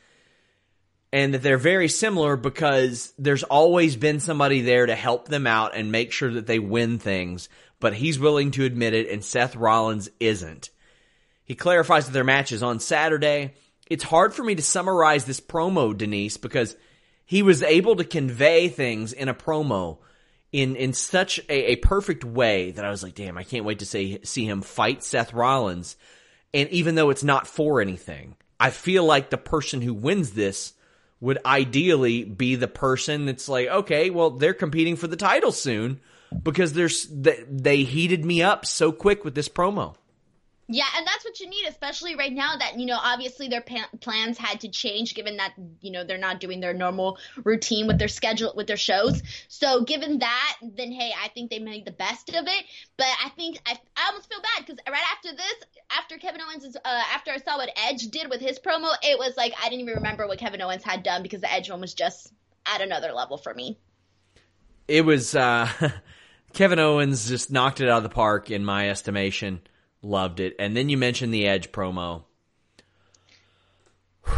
[1.13, 5.75] and that they're very similar because there's always been somebody there to help them out
[5.75, 7.49] and make sure that they win things,
[7.81, 10.71] but he's willing to admit it and Seth Rollins isn't.
[11.45, 13.55] He clarifies that their match is on Saturday.
[13.89, 16.77] It's hard for me to summarize this promo, Denise, because
[17.25, 19.99] he was able to convey things in a promo
[20.57, 23.81] in in such a, a perfect way that I was like, damn, I can't wait
[23.81, 25.97] to see see him fight Seth Rollins.
[26.55, 30.73] And even though it's not for anything, I feel like the person who wins this
[31.21, 36.01] would ideally be the person that's like, okay, well, they're competing for the title soon
[36.43, 39.97] because there's they, they heated me up so quick with this promo.
[40.69, 43.89] Yeah, and that's what you need, especially right now that, you know, obviously their pa-
[44.01, 47.99] plans had to change given that, you know, they're not doing their normal routine with
[47.99, 49.23] their schedule, with their shows.
[49.47, 52.65] So given that, then hey, I think they made the best of it.
[52.97, 55.55] But I think, I, I almost feel bad because right after this,
[55.97, 59.37] after Kevin Owens, uh, after I saw what Edge did with his promo, it was
[59.37, 61.95] like I didn't even remember what Kevin Owens had done because the Edge one was
[61.95, 62.33] just
[62.67, 63.79] at another level for me.
[64.89, 65.69] It was uh
[66.53, 69.61] Kevin Owens just knocked it out of the park in my estimation.
[70.07, 70.55] Loved it.
[70.61, 72.23] And then you mentioned the Edge promo.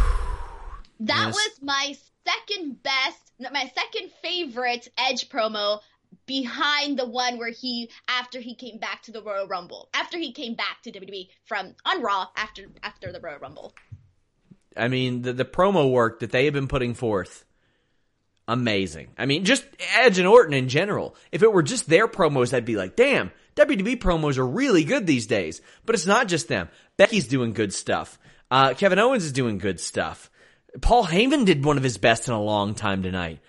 [1.01, 1.95] That was my
[2.27, 5.79] second best, my second favorite Edge promo
[6.25, 9.87] behind the one where he after he came back to the Royal Rumble.
[9.93, 13.73] After he came back to WWE from on Raw after after the Royal Rumble.
[14.75, 17.45] I mean, the, the promo work that they have been putting forth,
[18.45, 19.07] amazing.
[19.17, 19.63] I mean, just
[19.95, 21.15] Edge and Orton in general.
[21.31, 25.05] If it were just their promos, I'd be like, damn, WWE promos are really good
[25.05, 25.61] these days.
[25.85, 26.69] But it's not just them.
[26.97, 28.17] Becky's doing good stuff.
[28.49, 30.31] Uh, Kevin Owens is doing good stuff.
[30.81, 33.39] Paul Heyman did one of his best in a long time tonight.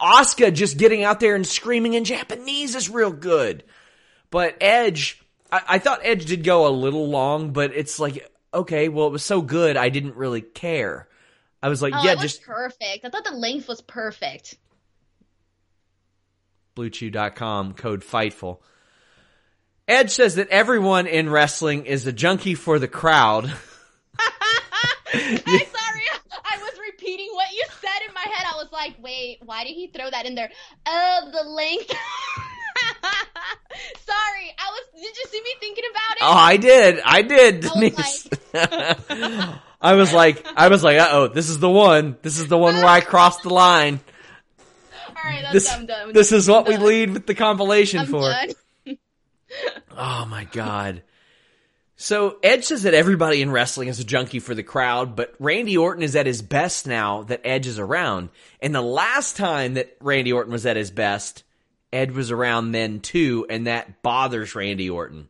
[0.00, 3.64] Asuka just getting out there and screaming in Japanese is real good.
[4.30, 8.88] But Edge, I, I thought Edge did go a little long, but it's like, okay,
[8.88, 11.08] well, it was so good, I didn't really care.
[11.62, 13.04] I was like, Oh, yeah, it was just perfect.
[13.04, 14.56] I thought the length was perfect.
[16.76, 18.58] bluechew.com, code FIGHTFUL.
[19.86, 23.44] Edge says that everyone in wrestling is a junkie for the crowd.
[25.12, 25.42] I'm sorry.
[26.32, 28.46] I was repeating what you said in my head.
[28.50, 30.50] I was like, wait, why did he throw that in there?
[30.86, 31.88] Oh, the length.
[34.06, 34.54] sorry.
[34.58, 36.22] I was did you see me thinking about it?
[36.22, 37.00] Oh, I did.
[37.04, 38.28] I did, I was
[39.10, 39.58] Denise.
[39.82, 42.16] I was like, I was like, uh oh, this is the one.
[42.22, 44.00] This is the one where I crossed the line.
[45.08, 46.12] All right, that's This, I'm done.
[46.14, 46.86] this is what I'm we done.
[46.86, 48.20] lead with the compilation I'm for.
[48.30, 48.50] done.
[49.96, 51.02] Oh my god.
[51.96, 55.76] So Edge says that everybody in wrestling is a junkie for the crowd, but Randy
[55.76, 58.30] Orton is at his best now that Edge is around.
[58.60, 61.44] And the last time that Randy Orton was at his best,
[61.92, 65.28] Edge was around then too, and that bothers Randy Orton.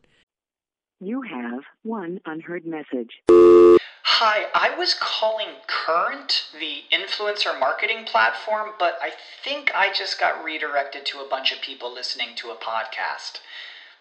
[0.99, 3.11] You have one unheard message.
[3.29, 9.11] Hi, I was calling Current, the influencer marketing platform, but I
[9.43, 13.39] think I just got redirected to a bunch of people listening to a podcast.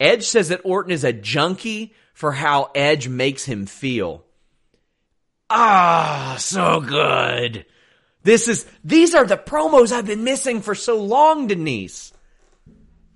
[0.00, 4.24] Edge says that Orton is a junkie for how Edge makes him feel.
[5.50, 7.64] Ah, so good.
[8.22, 12.12] This is these are the promos I've been missing for so long, Denise.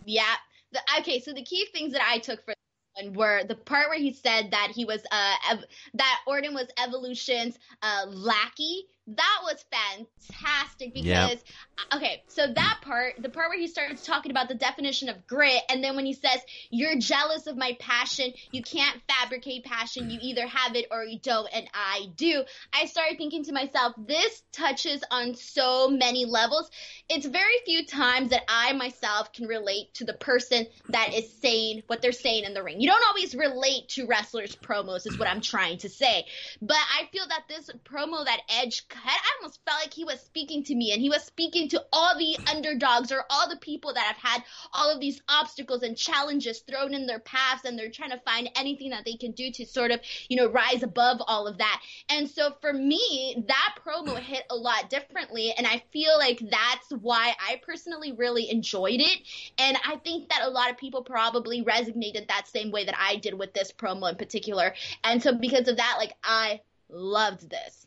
[0.07, 0.35] Yeah.
[0.73, 2.55] The, okay, so the key things that I took for
[2.95, 5.65] one were the part where he said that he was uh ev-
[5.95, 8.85] that Orton was Evolution's uh lackey.
[9.09, 11.93] That was fantastic because Yep.
[11.95, 15.61] okay, so that part, the part where he starts talking about the definition of grit,
[15.69, 16.41] and then when he says,
[16.71, 21.19] You're jealous of my passion, you can't fabricate passion, you either have it or you
[21.19, 22.45] don't, and I do.
[22.73, 26.71] I started thinking to myself, this touches on so many levels.
[27.09, 31.83] It's very few times that I myself can relate to the person that is saying
[31.89, 32.81] what they're saying in the ring.
[32.81, 36.25] You don't always relate to wrestlers' promos, is what I'm trying to say.
[36.61, 40.21] But I feel that this promo that Edge cut, I almost felt like he was
[40.21, 43.95] speaking to me and he was speaking to all the underdogs or all the people
[43.95, 47.91] that have had all of these obstacles and challenges thrown in their paths and they're
[47.91, 51.21] trying to find anything that they can do to sort of, you know, rise above
[51.27, 51.81] all of that.
[52.09, 56.91] And so for me, that promo hit a lot differently and I feel like that's
[57.01, 59.19] why I personally really enjoyed it.
[59.59, 63.17] And I think that a lot of people probably resonated that same way that I
[63.17, 64.75] did with this promo in particular.
[65.05, 67.87] And so because of that, like I loved this.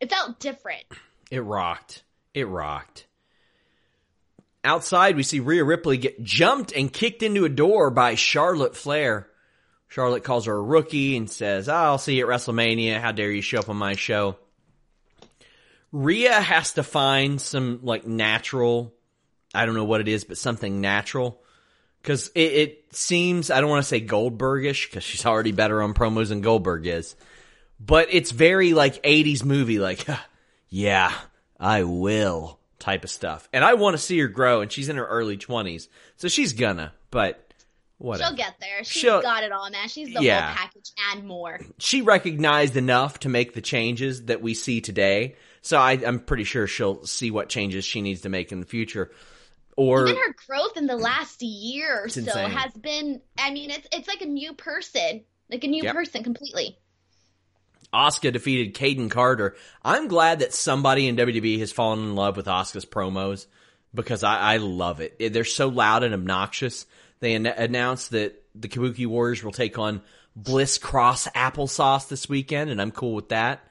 [0.00, 0.84] It felt different.
[1.30, 2.02] It rocked.
[2.34, 3.06] It rocked.
[4.64, 9.28] Outside, we see Rhea Ripley get jumped and kicked into a door by Charlotte Flair.
[9.88, 13.00] Charlotte calls her a rookie and says, "Oh, I'll see you at WrestleMania.
[13.00, 14.36] How dare you show up on my show?
[15.92, 18.94] Rhea has to find some like natural,
[19.54, 21.40] I don't know what it is, but something natural.
[22.02, 25.94] Cause it, it seems, I don't want to say Goldbergish cause she's already better on
[25.94, 27.16] promos than Goldberg is,
[27.80, 30.06] but it's very like 80s movie, like,
[30.68, 31.12] yeah,
[31.58, 33.48] I will type of stuff.
[33.52, 35.88] And I want to see her grow and she's in her early 20s.
[36.16, 37.52] So she's gonna, but
[37.98, 38.28] whatever.
[38.30, 38.84] She'll get there.
[38.84, 39.88] She's She'll- got it all, man.
[39.88, 40.46] She's the Yeah.
[40.46, 41.60] whole package and more.
[41.78, 45.34] she recognized enough to make the changes that we see today.
[45.62, 48.66] So I, I'm pretty sure she'll see what changes she needs to make in the
[48.66, 49.10] future.
[49.76, 52.50] Or Even her growth in the last year or so insane.
[52.50, 53.20] has been.
[53.38, 55.94] I mean, it's it's like a new person, like a new Yep.
[55.94, 56.78] person completely.
[57.92, 59.56] Asuka defeated Kayden Carter.
[59.82, 63.46] I'm glad that somebody in WWE has fallen in love with Asuka's promos
[63.94, 65.32] because I, I love it.
[65.32, 66.86] They're so loud and obnoxious.
[67.20, 70.02] They an- announced that the Kabuki Warriors will take on
[70.36, 73.64] Bliss Cross Applesauce this weekend, and I'm cool with that.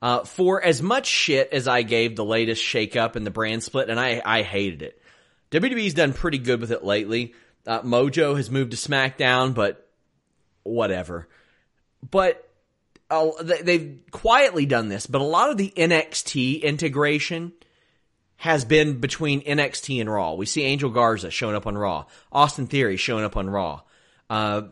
[0.00, 3.88] Uh, for as much shit as I gave the latest shakeup and the brand split,
[3.88, 5.02] and I, I hated it.
[5.52, 7.34] WWE's done pretty good with it lately.
[7.66, 9.88] Uh, Mojo has moved to SmackDown, but
[10.64, 11.28] whatever.
[12.08, 12.48] But
[13.12, 17.52] uh, they- they've quietly done this, but a lot of the NXT integration
[18.36, 20.34] has been between NXT and Raw.
[20.34, 23.82] We see Angel Garza showing up on Raw, Austin Theory showing up on Raw.
[24.28, 24.62] Uh,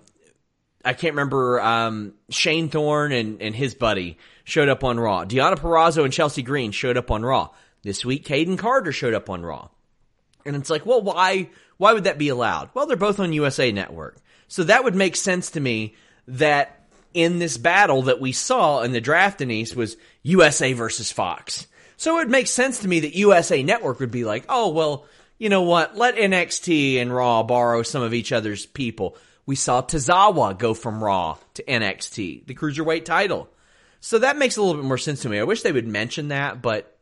[0.84, 5.24] I can't remember um, Shane Thorne and, and his buddy showed up on Raw.
[5.24, 7.50] Deonna Purrazzo and Chelsea Green showed up on Raw.
[7.82, 9.68] This week, Kayden Carter showed up on Raw.
[10.44, 12.70] And it's like, well, why why would that be allowed?
[12.74, 14.16] Well, they're both on USA Network.
[14.48, 15.94] So that would make sense to me
[16.26, 16.79] that
[17.14, 21.66] in this battle that we saw in the draft Denise was USA versus Fox.
[21.96, 25.06] So it makes sense to me that USA Network would be like, "Oh, well,
[25.38, 25.96] you know what?
[25.96, 31.02] Let NXT and Raw borrow some of each other's people." We saw Tozawa go from
[31.02, 33.48] Raw to NXT, the cruiserweight title.
[34.00, 35.38] So that makes a little bit more sense to me.
[35.38, 36.96] I wish they would mention that, but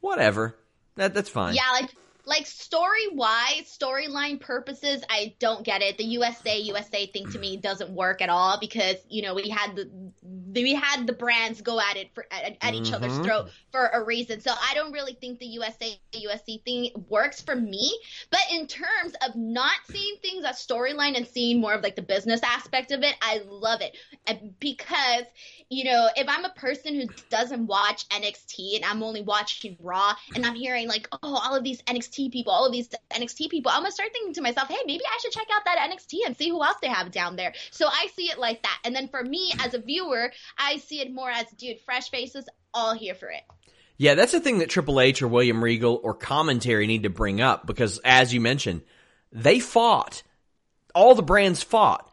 [0.00, 0.56] whatever.
[0.96, 1.54] That that's fine.
[1.54, 1.90] Yeah, like
[2.28, 5.98] like story wise, storyline purposes, I don't get it.
[5.98, 9.74] The USA USA thing to me doesn't work at all because you know we had
[9.76, 10.12] the
[10.54, 13.22] we had the brands go at it for at, at each other's Mhm.
[13.22, 14.40] throat for a reason.
[14.40, 17.90] So I don't really think the USA USC thing works for me.
[18.30, 22.02] But in terms of not seeing things as storyline and seeing more of like the
[22.02, 23.96] business aspect of it, I love it
[24.60, 25.24] because
[25.70, 30.14] you know if I'm a person who doesn't watch NXT and I'm only watching Raw
[30.34, 33.70] and I'm hearing like oh all of these NXT people, all of these NXT people,
[33.70, 36.36] I'm gonna start thinking to myself, hey maybe I should check out that NXT and
[36.36, 37.52] see who else they have down there.
[37.70, 38.78] So I see it like that.
[38.84, 42.48] And then for me as a viewer, I see it more as dude, fresh faces,
[42.72, 43.42] all here for it.
[43.98, 47.40] Yeah, that's the thing that Triple H or William Regal or commentary need to bring
[47.40, 48.82] up because, as you mentioned,
[49.32, 50.22] they fought
[50.94, 52.07] all the brands fought.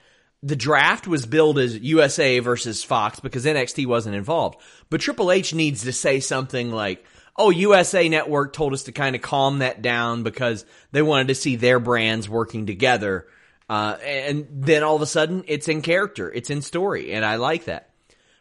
[0.45, 4.61] The draft was billed as USA versus Fox because NXT wasn't involved.
[4.91, 7.03] But Triple H needs to say something like,
[7.35, 11.35] oh, USA Network told us to kind of calm that down because they wanted to
[11.35, 13.25] see their brands working together.
[13.67, 17.37] Uh, and then all of a sudden, it's in character, it's in story, and I
[17.37, 17.89] like that.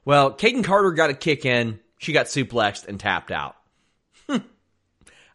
[0.04, 1.80] Well, Kayden Carter got a kick in.
[1.96, 3.56] She got suplexed and tapped out.
[4.28, 4.40] uh,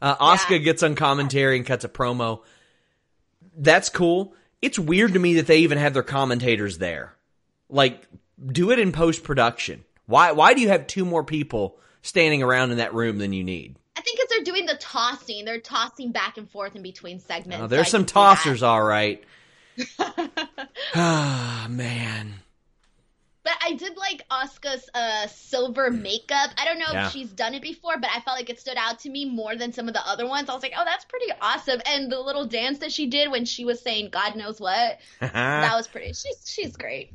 [0.03, 0.57] Asuka Yeah.
[0.59, 2.41] gets on commentary and cuts a promo.
[3.57, 4.35] That's cool.
[4.61, 7.13] It's weird to me that they even have their commentators there.
[7.69, 8.07] Like,
[8.45, 9.83] do it in post production.
[10.05, 10.31] Why?
[10.31, 13.77] Why do you have two more people standing around in that room than you need?
[13.95, 15.45] I think because they're doing the tossing.
[15.45, 17.63] They're tossing back and forth in between segments.
[17.63, 19.23] Oh, there's I some tossers, all right.
[20.95, 22.33] Ah, man.
[23.49, 26.51] But I did like Asuka's uh, silver makeup.
[26.55, 27.07] I don't know Yeah.
[27.07, 29.55] if she's done it before, but I felt like it stood out to me more
[29.55, 30.49] than some of the other ones.
[30.49, 31.81] I was like, oh, that's pretty awesome.
[31.87, 35.75] And the little dance that she did when she was saying God knows what, that
[35.75, 36.09] was pretty.
[36.09, 37.11] She's she's great.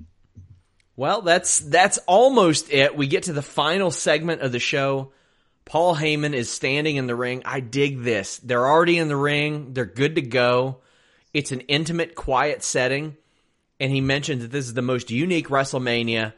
[0.96, 2.96] Well, that's that's almost it.
[2.96, 5.12] We get to the final segment of the show.
[5.64, 7.42] Paul Heyman is standing in the ring.
[7.44, 8.38] I dig this.
[8.38, 9.72] They're already in the ring.
[9.72, 10.80] They're good to go.
[11.32, 13.16] It's an intimate, quiet setting,
[13.80, 16.32] and he mentioned that this is the most unique WrestleMania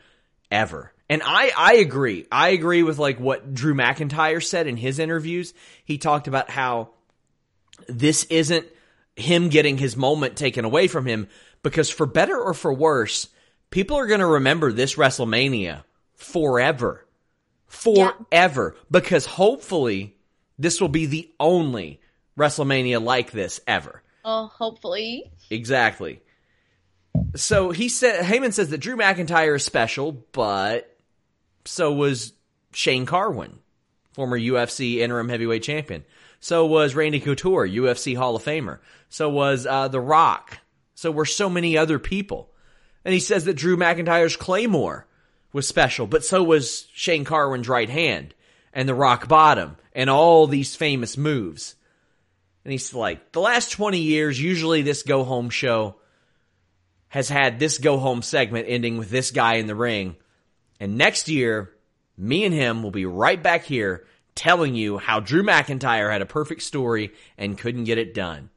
[0.50, 0.92] ever.
[1.08, 2.26] And I I agree.
[2.32, 5.54] I agree with like what Drew McIntyre said in his interviews.
[5.84, 6.90] He talked about how
[7.88, 8.66] this isn't
[9.14, 11.28] him getting his moment taken away from him
[11.62, 13.28] because for better or for worse,
[13.70, 15.84] people are going to remember this WrestleMania
[16.14, 17.06] forever.
[17.66, 18.76] Forever.
[18.90, 20.16] Because hopefully
[20.58, 22.00] this will be the only
[22.38, 24.02] WrestleMania like this ever.
[24.24, 25.30] Oh, hopefully.
[25.50, 26.20] Exactly.
[27.34, 30.96] So he said Heyman says that Drew McIntyre is special, but
[31.64, 32.32] so was
[32.72, 33.58] Shane Carwin,
[34.12, 36.04] former UFC interim heavyweight champion.
[36.40, 38.78] So was Randy Couture, UFC Hall of Famer.
[39.08, 40.58] So was uh, The Rock.
[40.94, 42.50] So were so many other people.
[43.04, 45.06] And he says that Drew McIntyre's Claymore
[45.52, 48.34] was special, but so was Shane Carwin's right hand
[48.72, 51.76] and the rock bottom and all these famous moves.
[52.64, 55.96] And he's like, the last 20 years, usually this go home show
[57.16, 60.16] has had this go home segment ending with this guy in the ring.
[60.78, 61.72] And next year,
[62.18, 64.04] me and him will be right back here
[64.34, 68.50] telling you how Drew McIntyre had a perfect story and couldn't get it done.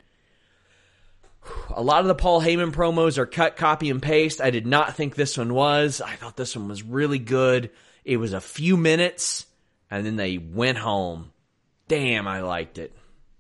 [1.70, 4.42] A lot of the Paul Heyman promos are cut, copy, and paste.
[4.42, 6.02] I did not think this one was.
[6.02, 7.72] I thought this one was really good.
[8.04, 9.46] It was a few minutes,
[9.90, 11.32] and then they went home.
[11.88, 12.92] Damn, I liked it.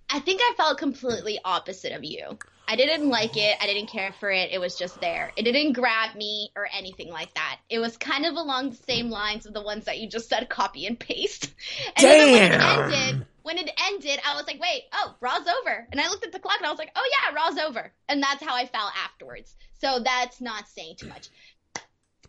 [0.10, 2.40] I think I felt completely opposite of you.
[2.70, 3.58] I didn't like it.
[3.60, 4.52] I didn't care for it.
[4.52, 5.32] It was just there.
[5.36, 7.58] It didn't grab me or anything like that.
[7.68, 10.48] It was kind of along the same lines of the ones that you just said
[10.50, 11.52] copy and paste.
[11.98, 15.88] And then when it ended, when it ended, I was like, wait, oh, Raw's over.
[15.92, 17.92] And I looked at the clock and I was like, oh yeah, Raw's over.
[18.08, 19.56] And that's how I felt afterwards.
[19.82, 21.30] So that's not saying too much.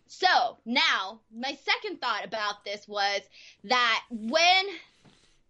[0.07, 3.21] So now, my second thought about this was
[3.65, 4.65] that when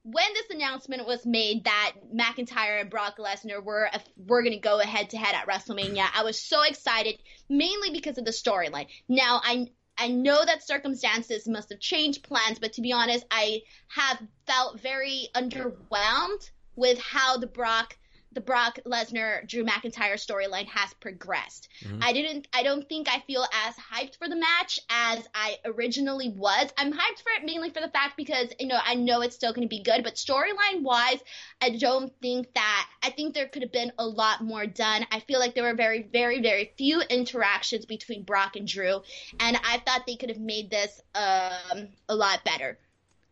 [0.04, 4.60] when this announcement was made that McIntyre and Brock Lesnar were uh, were going to
[4.60, 8.88] go head to head at WrestleMania, I was so excited, mainly because of the storyline.
[9.08, 13.62] Now I I know that circumstances must have changed plans, but to be honest, I
[13.90, 17.96] have felt very underwhelmed with how the Brock
[18.34, 21.68] the Brock Lesnar Drew McIntyre storyline has progressed.
[22.02, 26.30] I didn't I don't think I feel as hyped for the match as I originally
[26.30, 26.70] was.
[26.78, 29.54] I'm hyped for it mainly for the fact because you know I know it's still
[29.54, 31.20] going to be good, but storyline wise,
[31.62, 35.06] I don't think that I think there could have been a lot more done.
[35.12, 39.02] I feel like there were very very very few interactions between Brock and Drew,
[39.40, 42.78] and I thought they could have made this um, a lot better.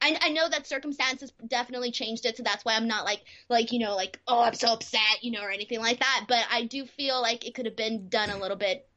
[0.01, 3.71] I, I know that circumstances definitely changed it, so that's why I'm not like like
[3.71, 6.25] you know like oh I'm so upset you know or anything like that.
[6.27, 8.87] But I do feel like it could have been done a little bit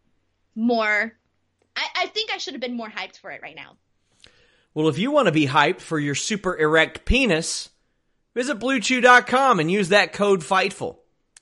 [0.55, 1.13] more.
[1.75, 3.77] I, I think I should have been more hyped for it right now.
[4.75, 7.69] Well, if you want to be hyped for your super erect penis,
[8.35, 10.97] visit BlueChew.com and use that code FIGHTFUL.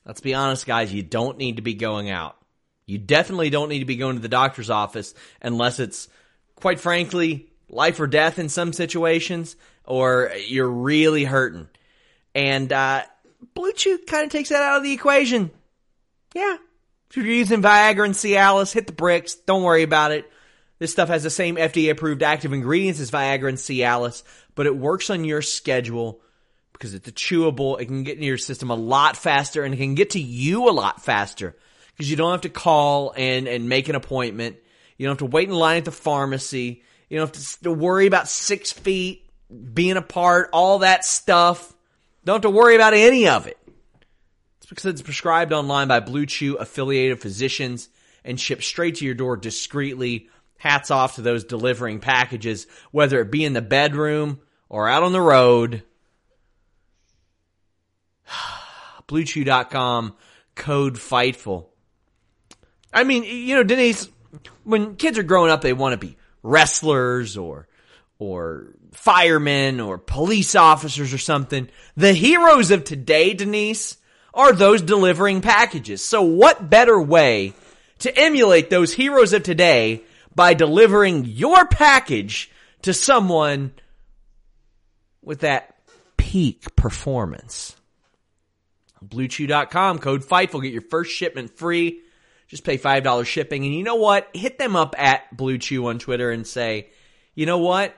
[0.05, 2.35] Let's be honest, guys, you don't need to be going out.
[2.85, 6.09] You definitely don't need to be going to the doctor's office unless it's,
[6.55, 9.55] quite frankly, life or death in some situations,
[9.85, 11.67] or you're really hurting.
[12.35, 13.03] And uh,
[13.53, 15.51] Blue Chew kind of takes that out of the equation.
[16.33, 16.57] Yeah.
[17.09, 19.35] If you're using Viagra and Cialis, hit the bricks.
[19.35, 20.31] Don't worry about it.
[20.79, 24.23] This stuff has the same FDA approved active ingredients as Viagra and Cialis,
[24.55, 26.21] but it works on your schedule
[26.73, 27.79] because it's a chewable.
[27.79, 30.69] It can get into your system a lot faster and it can get to you
[30.69, 31.55] a lot faster
[31.91, 34.55] because you don't have to call and, and make an appointment.
[34.97, 36.81] You don't have to wait in line at the pharmacy.
[37.11, 39.29] You don't have to, to worry about six feet
[39.73, 41.75] being apart, all that stuff.
[42.23, 43.57] Don't have to worry about any of it.
[44.57, 47.89] It's because it's prescribed online by Blue Chew affiliated physicians
[48.23, 50.29] and shipped straight to your door discreetly.
[50.57, 54.39] Hats off to those delivering packages, whether it be in the bedroom
[54.69, 55.83] or out on the road.
[59.09, 60.15] BlueChew.com,
[60.55, 61.67] code FIGHTFUL.
[62.93, 64.07] I mean, you know, Denise,
[64.63, 67.67] when kids are growing up, they want to be wrestlers or
[68.19, 71.67] or firemen or police officers or something.
[71.97, 73.97] The heroes of today, Denise,
[74.33, 76.03] are those delivering packages.
[76.03, 77.53] So what better way
[77.99, 80.03] to emulate those heroes of today
[80.35, 82.51] by delivering your package
[82.83, 83.71] to someone
[85.23, 85.75] with that
[86.17, 87.75] peak performance?
[89.03, 92.01] BlueChew.com, code FIGHTFUL, get your first shipment free.
[92.51, 93.63] Just pay $5 shipping.
[93.63, 94.29] And you know what?
[94.33, 96.89] Hit them up at Blue Chew on Twitter and say,
[97.33, 97.95] you know what?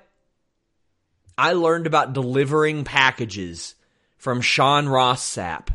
[1.36, 3.74] I learned about delivering packages
[4.16, 5.70] from Sean Ross Sapp.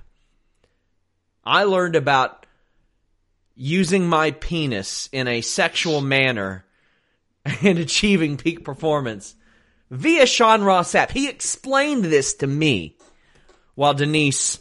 [1.44, 2.46] I learned about
[3.56, 6.64] using my penis in a sexual manner
[7.62, 9.34] and achieving peak performance
[9.90, 11.10] via Sean Ross Sapp.
[11.10, 12.96] He explained this to me
[13.74, 14.60] while Denise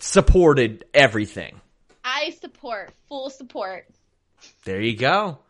[0.00, 1.62] supported everything.
[2.24, 3.86] I support, full support.
[4.64, 5.40] There you go.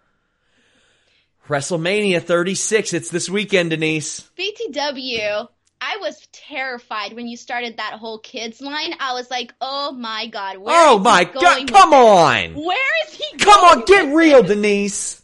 [1.49, 2.93] WrestleMania 36.
[2.95, 4.29] It's this weekend, Denise.
[4.37, 5.49] BTW,
[5.81, 8.93] I was terrified when you started that whole kids line.
[8.99, 12.57] I was like, oh my god, where oh is he my god, come this?
[12.59, 12.65] on.
[12.65, 14.51] Where is he Come on, get real, this?
[14.57, 15.23] Denise.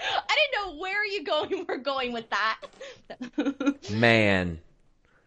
[0.00, 1.66] I didn't know where you going.
[1.68, 2.58] We're going with that.
[3.92, 4.58] Man.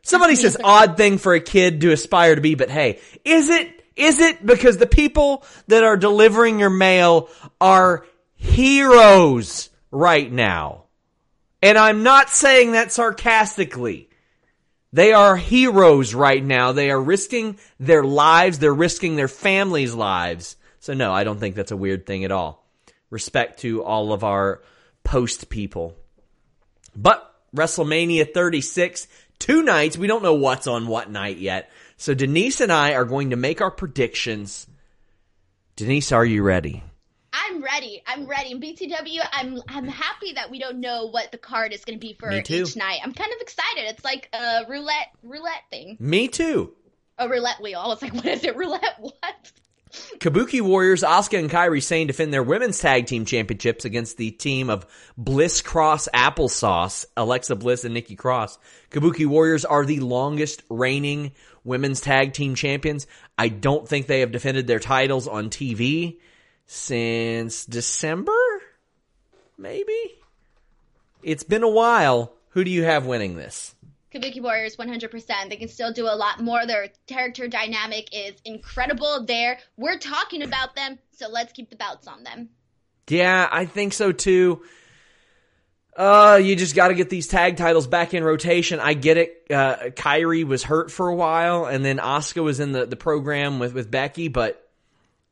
[0.02, 3.83] Somebody says odd thing for a kid to aspire to be, but hey, is it
[3.96, 7.30] is it because the people that are delivering your mail
[7.62, 10.84] are heroes right now?
[11.62, 14.10] And I'm not saying that sarcastically.
[14.92, 16.72] They are heroes right now.
[16.72, 18.60] They are risking their lives.
[18.60, 20.56] They're risking their families' lives.
[20.80, 22.68] So no, I don't think that's a weird thing at all.
[23.10, 24.62] Respect to all of our
[25.04, 25.96] post people.
[26.96, 29.08] But WrestleMania 36,
[29.40, 29.98] two nights.
[29.98, 31.72] We don't know what's on what night yet.
[31.98, 34.68] So Denise and I are going to make our predictions.
[35.76, 36.84] Denise, are you ready?
[37.32, 38.04] I'm ready.
[38.06, 38.52] I'm ready.
[38.52, 42.06] And BTW, I'm I'm happy that we don't know what the card is going to
[42.06, 42.64] be for Me too.
[42.64, 43.00] each night.
[43.04, 43.86] I'm kind of excited.
[43.86, 46.74] It's like a roulette roulette thing, Me too.
[47.18, 47.80] a roulette wheel.
[47.80, 48.56] I was like, what is it?
[48.56, 48.98] Roulette?
[49.00, 49.52] What?
[50.18, 54.72] Kabuki Warriors, Asuka and Kairi Sane defend their women's tag team championships against the team
[54.72, 54.88] of
[55.18, 58.58] Bliss Cross Applesauce, Alexa Bliss and Nikki Cross.
[58.90, 61.34] Kabuki Warriors are the longest reigning
[61.64, 63.08] women's tag team champions.
[63.38, 66.18] I don't think they have defended their titles on TV
[66.66, 68.32] since December?
[69.58, 70.16] Maybe?
[71.22, 72.34] It's been a while.
[72.50, 73.76] Who do you have winning this?
[74.14, 75.50] Kabuki Warriors 100%.
[75.50, 76.66] They can still do a lot more.
[76.68, 79.60] Their character dynamic is incredible there.
[79.76, 82.50] We're talking about them, so let's keep the belts on them.
[83.08, 84.64] Yeah, I think so too.
[85.96, 88.80] Uh, you just got to get these tag titles back in rotation.
[88.80, 89.46] I get it.
[89.50, 93.60] Uh, Kairi was hurt for a while, and then Asuka was in the, the program
[93.60, 94.68] with, with Becky, but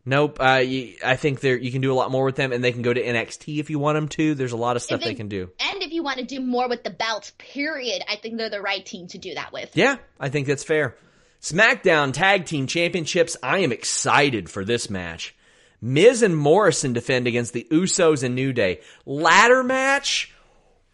[0.06, 0.38] nope.
[0.40, 2.72] Uh, you, I think there you can do a lot more with them, and they
[2.72, 4.36] can go to NXT if you want them to.
[4.36, 5.50] There's a lot of stuff If they, can do.
[5.60, 8.62] And if you want to do more with the belts, period, I think they're the
[8.62, 9.72] right team to do that with.
[9.76, 10.96] Yeah, I think that's fair.
[11.42, 13.36] SmackDown Tag Team Championships.
[13.42, 15.36] I am excited for this match.
[15.82, 18.82] Miz and Morrison defend against the Usos and New Day.
[19.08, 20.32] Ladder match?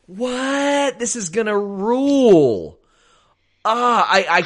[0.07, 0.99] What?
[0.99, 2.79] This is gonna rule.
[3.63, 4.43] Ah, I, I,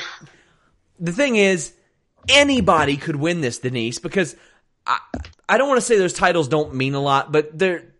[0.99, 1.73] the thing is,
[2.27, 4.35] anybody could win this, Denise, because
[4.85, 4.99] I,
[5.47, 7.93] I don't want to say those titles don't mean a lot, but they're,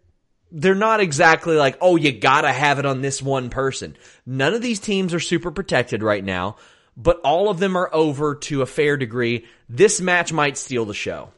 [0.51, 3.95] they're not exactly like, oh, you gotta have it on this one person.
[4.26, 6.57] None of these teams are super protected right now,
[6.97, 9.45] but all of them are over to a fair degree.
[9.70, 11.30] This match might steal the show.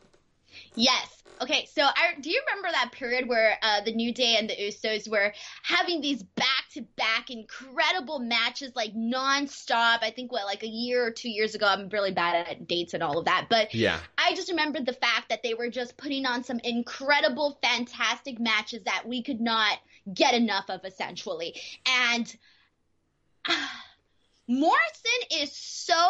[0.76, 1.13] Yes.
[1.44, 4.56] Okay, so I, do you remember that period where uh, the New Day and the
[4.56, 10.00] Usos were having these back-to-back incredible matches, like non-stop?
[10.02, 11.66] I think what, like a year or two years ago.
[11.66, 14.00] I'm really bad at dates and all of that, but Yeah.
[14.18, 18.82] I just remembered the fact that they were just putting on some incredible, fantastic matches
[18.86, 19.80] that we could not
[20.14, 21.60] get enough of, essentially.
[21.86, 22.34] And
[24.48, 26.10] Morrison is so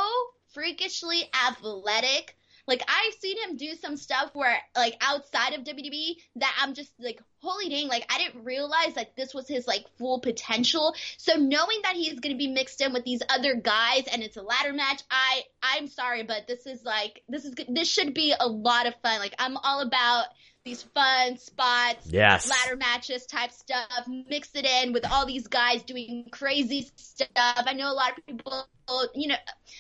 [0.54, 2.36] freakishly athletic.
[2.68, 6.92] Like I've seen him do some stuff where like outside of WWE that I'm just
[7.00, 10.96] like holy dang like I didn't realize like this was his like full potential.
[11.18, 14.38] So knowing that he's going to be mixed in with these other guys and it's
[14.38, 18.34] a ladder match, I I'm sorry but this is like this is this should be
[18.40, 19.20] a lot of fun.
[19.20, 20.28] Like I'm all about
[20.66, 22.50] these fun spots, Yes.
[22.50, 27.28] ladder matches type stuff, mix it in with all these guys doing crazy stuff.
[27.36, 28.66] I know a lot of people,
[29.14, 29.36] you know,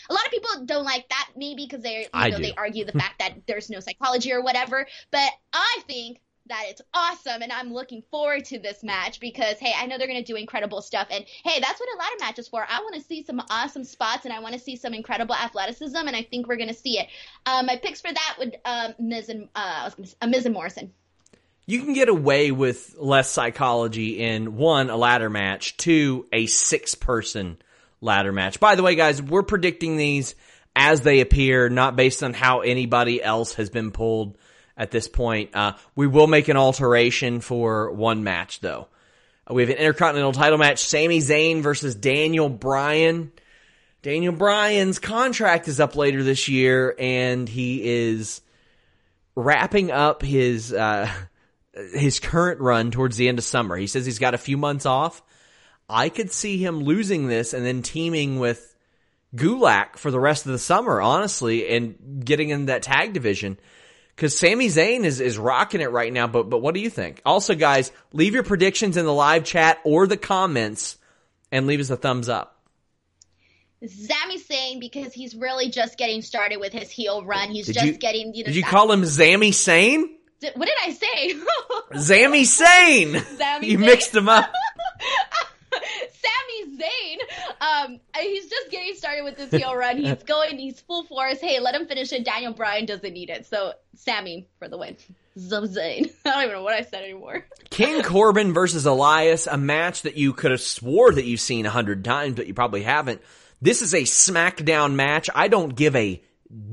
[0.09, 2.43] a lot of people don't like that maybe because they, you I know, do.
[2.43, 4.85] they argue the fact that there's no psychology or whatever.
[5.11, 9.73] But I think that it's awesome and I'm looking forward to this match because hey,
[9.77, 12.47] I know they're gonna do incredible stuff and hey, that's what a ladder match is
[12.47, 12.65] for.
[12.67, 15.95] I want to see some awesome spots and I want to see some incredible athleticism
[15.95, 17.07] and I think we're gonna see it.
[17.45, 20.91] Um, my picks for that would um, Miz and uh, say, uh, Miz and Morrison.
[21.65, 26.93] You can get away with less psychology in one, a ladder match, two, a six
[26.93, 27.57] person
[28.01, 28.59] ladder match.
[28.59, 30.35] By the way, guys, we're predicting these
[30.75, 34.37] as they appear, not based on how anybody else has been pulled
[34.77, 35.55] at this point.
[35.55, 38.87] Uh, we will make an alteration for one match, though.
[39.49, 43.31] We have an Intercontinental title match Sami Zayn versus Daniel Bryan.
[44.01, 48.41] Daniel Bryan's contract is up later this year, and he is
[49.35, 51.09] wrapping up his uh,
[51.73, 53.75] his current run towards the end of summer.
[53.75, 55.21] He says he's got a few months off.
[55.89, 58.75] I could see him losing this and then teaming with
[59.35, 63.57] Gulak for the rest of the summer, honestly, and getting in that tag division.
[64.15, 67.21] Because Sami Zayn is, is rocking it right now, but but what do you think?
[67.25, 70.97] Also, guys, leave your predictions in the live chat or the comments,
[71.51, 72.51] and leave us a thumbs up.
[73.85, 77.49] Sami Zayn because he's really just getting started with his heel run.
[77.49, 78.47] He's Did just you- getting you know.
[78.47, 79.41] Did you call him Sane?
[80.39, 81.99] Did- What did I say?
[81.99, 82.39] Sami
[83.67, 83.79] you Zayn.
[83.79, 84.51] mixed him up.
[86.23, 87.17] Sami Zayn,
[87.61, 89.97] um, he's just getting started with this heel run.
[89.97, 91.39] He's going, he's full force.
[91.39, 92.23] Hey, let him finish it.
[92.23, 93.45] Daniel Bryan doesn't need it.
[93.45, 94.97] So, Sami for the win.
[95.37, 96.11] Zum Zayn.
[96.25, 97.45] I don't even know what I said anymore.
[97.69, 101.71] King Corbin versus Elias, a match that you could have swore that you've seen a
[101.71, 103.21] hundred times, but you probably haven't.
[103.61, 105.29] This is a SmackDown match.
[105.33, 106.21] I don't give a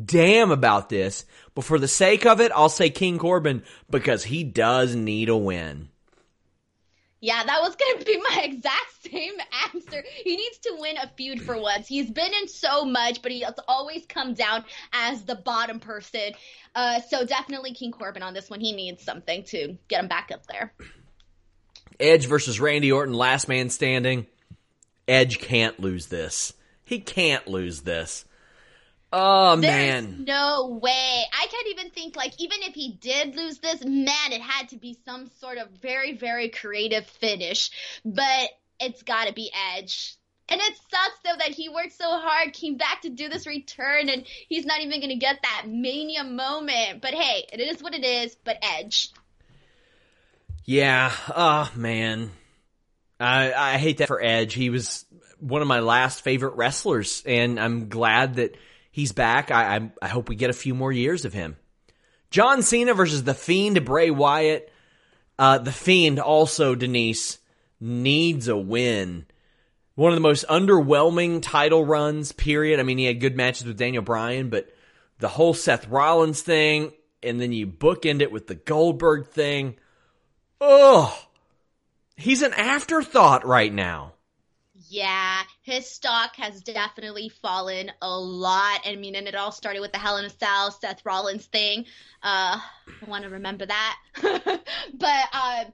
[0.04, 1.24] damn about this,
[1.54, 5.36] but for the sake of it, I'll say King Corbin because he does need a
[5.36, 5.88] win.
[7.20, 9.34] Yeah, that was going to be my exact same
[9.74, 10.02] answer.
[10.24, 11.86] He needs to win a feud for once.
[11.86, 16.32] He's been in so much, but he always come down as the bottom person.
[16.74, 18.60] Uh, so definitely King Corbin on this one.
[18.60, 20.72] He needs something to get him back up there.
[21.98, 24.26] Edge versus Randy Orton, last man standing.
[25.06, 26.54] Edge can't lose this.
[26.84, 28.24] He can't lose this.
[29.12, 30.24] Oh There's man.
[30.24, 31.22] no way.
[31.32, 34.76] I can't even think like even if he did lose this, man, it had to
[34.76, 37.70] be some sort of very, very creative finish.
[38.04, 40.14] But it's gotta be Edge.
[40.48, 44.08] And it sucks though that he worked so hard, came back to do this return,
[44.08, 47.02] and he's not even gonna get that mania moment.
[47.02, 49.10] But hey, it is what it is, but Edge.
[50.64, 51.12] Yeah.
[51.34, 52.30] Oh man.
[53.18, 54.54] I I hate that for Edge.
[54.54, 55.04] He was
[55.40, 58.56] one of my last favorite wrestlers, and I'm glad that
[58.90, 59.50] he's back.
[59.50, 61.56] I I, I hope we get a few more years of him.
[62.30, 64.72] John Cena versus the Fiend Bray Wyatt.
[65.38, 67.38] Uh, the Fiend also Denise
[67.80, 69.26] needs a win.
[69.94, 72.32] One of the most underwhelming title runs.
[72.32, 72.78] Period.
[72.78, 74.72] I mean, he had good matches with Daniel Bryan, but
[75.18, 79.76] the whole Seth Rollins thing, and then you bookend it with the Goldberg thing.
[80.60, 81.12] Ugh.
[82.16, 84.12] He's an afterthought right now.
[84.92, 88.80] Yeah, his stock has definitely fallen a lot.
[88.84, 91.84] I mean, and it all started with the Hell in a Cell, Seth Rollins thing.
[92.24, 93.98] Uh, I want to remember that.
[94.20, 95.64] but uh,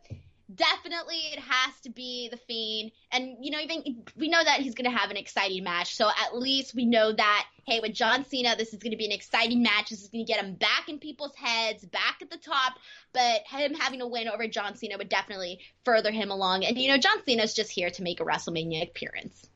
[0.55, 2.93] definitely it has to be the Fiend.
[3.11, 5.95] And, you know, even we know that he's going to have an exciting match.
[5.97, 9.07] So at least we know that, hey, with John Cena, this is going to be
[9.07, 9.91] an exciting match.
[9.91, 12.75] This is going to get him back in people's heads, back at the top.
[13.13, 16.65] But him having a win over John Cena would definitely further him along.
[16.65, 19.49] And, you know, John Cena's just here to make a WrestleMania appearance.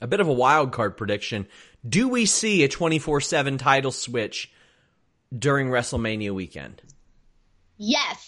[0.00, 1.46] A bit of a wild card prediction.
[1.88, 4.50] Do we see a 24 7 title switch
[5.36, 6.82] during WrestleMania weekend?
[7.76, 8.27] Yes.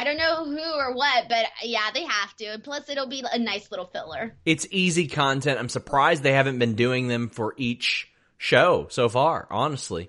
[0.00, 2.46] I don't know who or what, but yeah, they have to.
[2.46, 4.34] And plus, it'll be a nice little filler.
[4.46, 5.58] It's easy content.
[5.58, 10.08] I'm surprised they haven't been doing them for each show so far, honestly.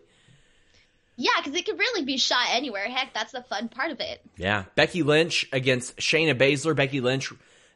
[1.17, 2.85] Yeah, because it could really be shot anywhere.
[2.85, 4.21] Heck, that's the fun part of it.
[4.37, 4.63] Yeah.
[4.75, 6.73] Becky Lynch against Shayna Baszler.
[6.73, 7.33] Becky Lynch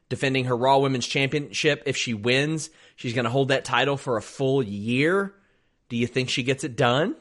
[0.07, 1.83] defending her Raw Women's Championship.
[1.85, 5.33] If she wins, she's going to hold that title for a full year.
[5.89, 7.17] Do you think she gets it done?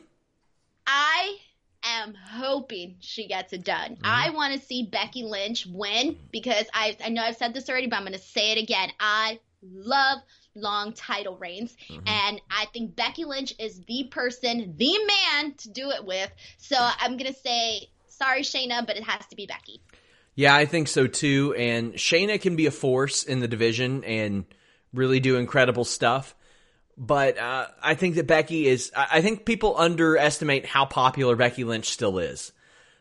[2.05, 3.93] Am hoping she gets it done.
[3.97, 4.05] Mm-hmm.
[4.05, 7.87] I want to see Becky Lynch win because I I know I've said this already,
[7.87, 8.91] but I'm going to say it again.
[9.01, 10.21] I love
[10.55, 12.07] long title reigns, mm-hmm.
[12.07, 16.31] and I think Becky Lynch is the person, the man to do it with.
[16.59, 19.81] So I'm going to say, sorry, Shayna, but it has to be Becky.
[20.35, 21.55] Yeah, I think so too.
[21.57, 24.45] And Shayna can be a force in the division and
[24.93, 26.35] really do incredible stuff.
[26.97, 28.93] But uh, I think that Becky is.
[28.97, 32.53] I think people underestimate how popular Becky Lynch still is.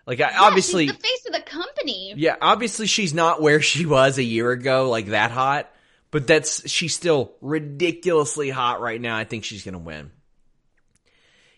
[0.08, 2.14] Like I, Yeah, obviously, she's the face of the company.
[2.18, 5.70] yeah, obviously she's not where she was a year ago, like that hot.
[6.12, 9.18] But that's she's still ridiculously hot right now.
[9.18, 10.12] I think she's gonna win.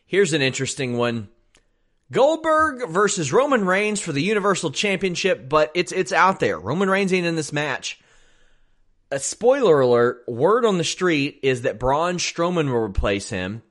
[0.05, 1.29] Here's an interesting one.
[2.11, 6.59] Goldberg versus Roman Reigns for the Universal Championship, but it's it's out there.
[6.59, 7.99] Roman Reigns ain't in this match.
[9.11, 13.61] A spoiler alert, word on the street is that Braun Strowman will replace him.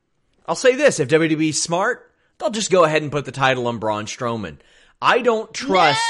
[0.47, 3.78] I'll say this, if WWE's smart, they'll just go ahead and put the title on
[3.78, 4.59] Braun Strowman.
[5.03, 6.01] I don't trust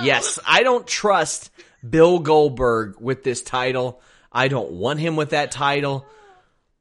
[0.00, 0.06] No!
[0.06, 1.50] Yes, I don't trust
[1.88, 4.00] Bill Goldberg with this title.
[4.32, 6.04] I don't want him with that title.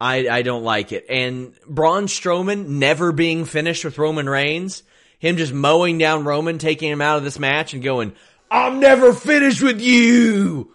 [0.02, 1.06] I, I don't like it.
[1.10, 4.84] And Braun Strowman never being finished with Roman Reigns,
[5.20, 8.14] him just mowing down Roman, taking him out of this match and going,
[8.50, 10.73] I'm never finished with you.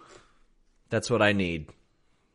[0.89, 1.67] That's what I need.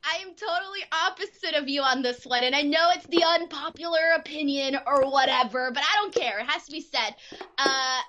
[0.05, 4.13] I am totally opposite of you on this one, and I know it's the unpopular
[4.17, 6.41] opinion or whatever, but I don't care.
[6.41, 7.15] It has to be said.
[7.57, 8.01] Uh,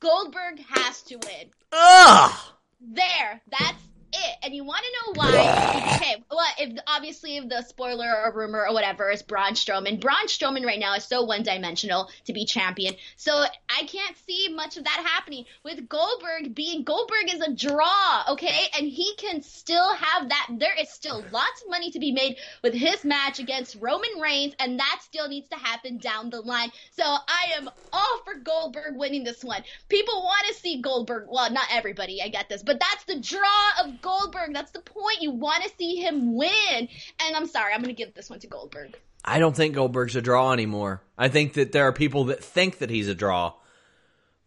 [0.00, 1.50] Goldberg has to win.
[1.72, 2.38] Ugh!
[2.80, 3.82] There, that's
[4.16, 4.36] it.
[4.42, 5.96] And you want to know why?
[5.96, 10.26] okay, well, if obviously if the spoiler or rumor or whatever is Braun Strowman, Braun
[10.26, 12.94] Strowman right now is so one-dimensional to be champion.
[13.16, 18.24] So I can't see much of that happening with Goldberg being Goldberg is a draw,
[18.30, 20.48] okay, and he can still have that.
[20.58, 24.54] There is still lots of money to be made with his match against Roman Reigns,
[24.58, 26.70] and that still needs to happen down the line.
[26.92, 29.62] So I am all for Goldberg winning this one.
[29.88, 31.26] People want to see Goldberg.
[31.28, 34.54] Well, not everybody, I get this, but that's the draw of Goldberg.
[34.54, 35.20] That's the point.
[35.20, 36.88] You want to see him win.
[37.20, 38.96] And I'm sorry, I'm going to give this one to Goldberg.
[39.24, 41.02] I don't think Goldberg's a draw anymore.
[41.18, 43.54] I think that there are people that think that he's a draw,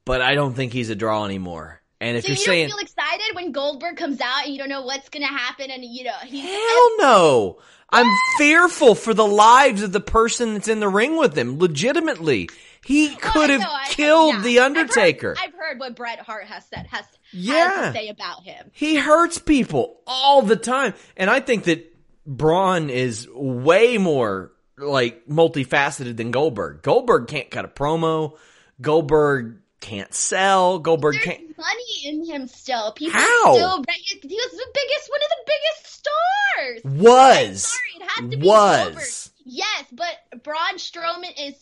[0.05, 1.81] but I don't think he's a draw anymore.
[2.01, 4.59] And if So you're you saying, don't feel excited when Goldberg comes out and you
[4.59, 7.57] don't know what's going to happen and you know he's Hell no.
[7.91, 8.07] I'm
[8.37, 11.59] fearful for the lives of the person that's in the ring with him.
[11.59, 12.49] Legitimately.
[12.85, 14.41] He Oh, could I have know, I- killed yeah.
[14.41, 15.35] the I've heard- Undertaker.
[15.37, 17.91] I've heard, what Bret Hart has said has Yeah.
[17.91, 18.71] to say about him.
[18.73, 20.93] he hurts people all the time.
[21.17, 21.85] And I think that
[22.25, 26.81] Braun is way more like multifaceted than Goldberg.
[26.81, 28.37] Goldberg can't cut a promo.
[28.81, 30.79] Goldberg can't sell.
[30.79, 31.57] Goldberg There's can't.
[31.57, 32.91] money in him still.
[32.93, 33.53] People How?
[33.53, 36.81] still he was the biggest one of the biggest stars.
[37.03, 37.63] Was.
[37.63, 38.83] Sorry, it had to be Was.
[38.85, 39.07] Goldberg.
[39.45, 41.55] Yes, but Braun Strowman is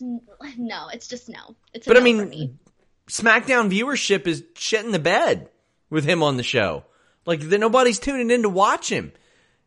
[0.58, 0.88] no.
[0.92, 1.56] It's just no.
[1.74, 2.54] It's a But I mean, me.
[3.08, 5.50] SmackDown viewership is shit in the bed
[5.90, 6.84] with him on the show.
[7.26, 9.12] Like that nobody's tuning in to watch him.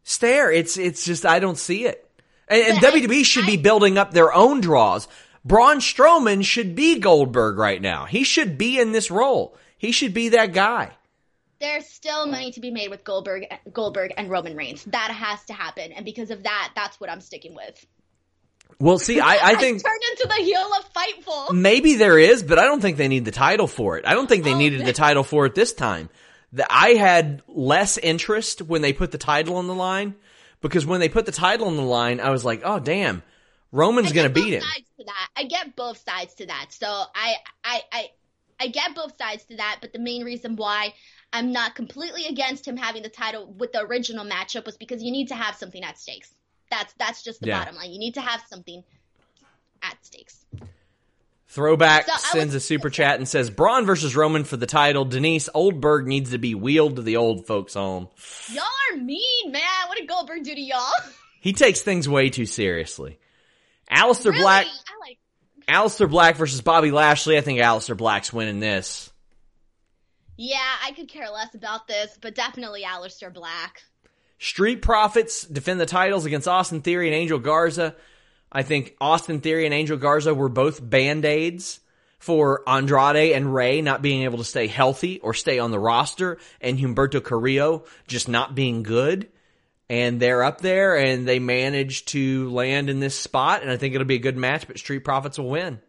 [0.02, 0.50] Stare.
[0.50, 2.08] It's it's just I don't see it.
[2.48, 5.08] And, and But I- WWE should be building up their own draws.
[5.44, 8.04] Braun Strowman should be Goldberg right now.
[8.04, 9.56] He should be in this role.
[9.78, 10.90] He should be that guy.
[11.60, 14.84] There's still money to be made with Goldberg, Goldberg and Roman Reigns.
[14.84, 17.86] That has to happen, and because of that, that's what I'm sticking with.
[18.80, 21.54] Well, see, I, I think turned into the heel of Fightful.
[21.54, 24.06] maybe there is, but I don't think they need the title for it.
[24.06, 26.08] I don't think they Oh, needed the title for it this time.
[26.52, 30.16] The, I had less interest when they put the title on the line
[30.60, 33.22] because when they put the title on the line, I was like, oh damn,
[33.70, 34.84] Roman's gonna beat both him.
[34.98, 35.12] To.
[35.36, 36.66] I get both sides to that.
[36.70, 38.10] So I, I, I,
[38.60, 39.78] I get both sides to that.
[39.80, 40.92] But the main reason why
[41.32, 45.12] I'm not completely against him having the title with the original matchup was because you
[45.12, 46.34] need to have something at stakes.
[46.70, 47.58] That's that's just the Yeah.
[47.60, 47.90] bottom line.
[47.90, 48.82] You need to have something
[49.82, 50.44] at stakes.
[51.48, 55.04] Throwback So sends a super chat and says Braun versus Roman for the title.
[55.04, 58.08] Denise Oldberg needs to be wheeled to the old folks' home.
[58.52, 58.62] Y'all
[58.92, 59.62] are mean, man.
[59.88, 60.80] What did Goldberg do to y'all?
[61.42, 63.18] He takes things way too seriously.
[63.90, 64.40] Aleister really?
[64.42, 65.18] Black, I like.
[65.66, 67.38] Aleister Black versus Bobby Lashley.
[67.38, 69.10] I think Aleister Black's winning this.
[70.36, 73.82] Yeah, I could care less about this, but definitely Aleister Black.
[74.40, 77.94] Street Profits defend the titles against Austin Theory and Angel Garza.
[78.50, 81.78] I think Austin Theory and Angel Garza were both band aids
[82.18, 86.38] for Andrade and Ray not being able to stay healthy or stay on the roster,
[86.62, 89.28] and Humberto Carrillo just not being good.
[89.90, 93.94] And they're up there, and they managed to land in this spot, and I think
[93.94, 94.66] it'll be a good match.
[94.66, 95.80] But Street Profits will win.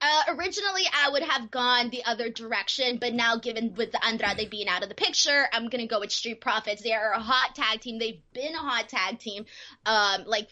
[0.00, 4.50] Uh, originally, I would have gone the other direction, but now, given with the Andrade
[4.50, 6.82] being out of the picture, I'm gonna go with Street Profits.
[6.82, 7.98] They are a hot tag team.
[7.98, 9.46] They've been a hot tag team,
[9.86, 10.48] um, like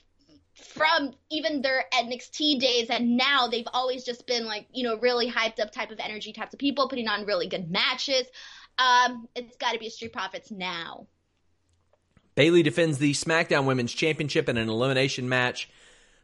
[0.55, 5.31] from even their NXT days, and now they've always just been like you know really
[5.31, 8.27] hyped up type of energy types of people, putting on really good matches.
[8.79, 11.07] Um, it's got to be Street Profits now.
[12.35, 15.69] Bayley defends the SmackDown Women's Championship in an elimination match.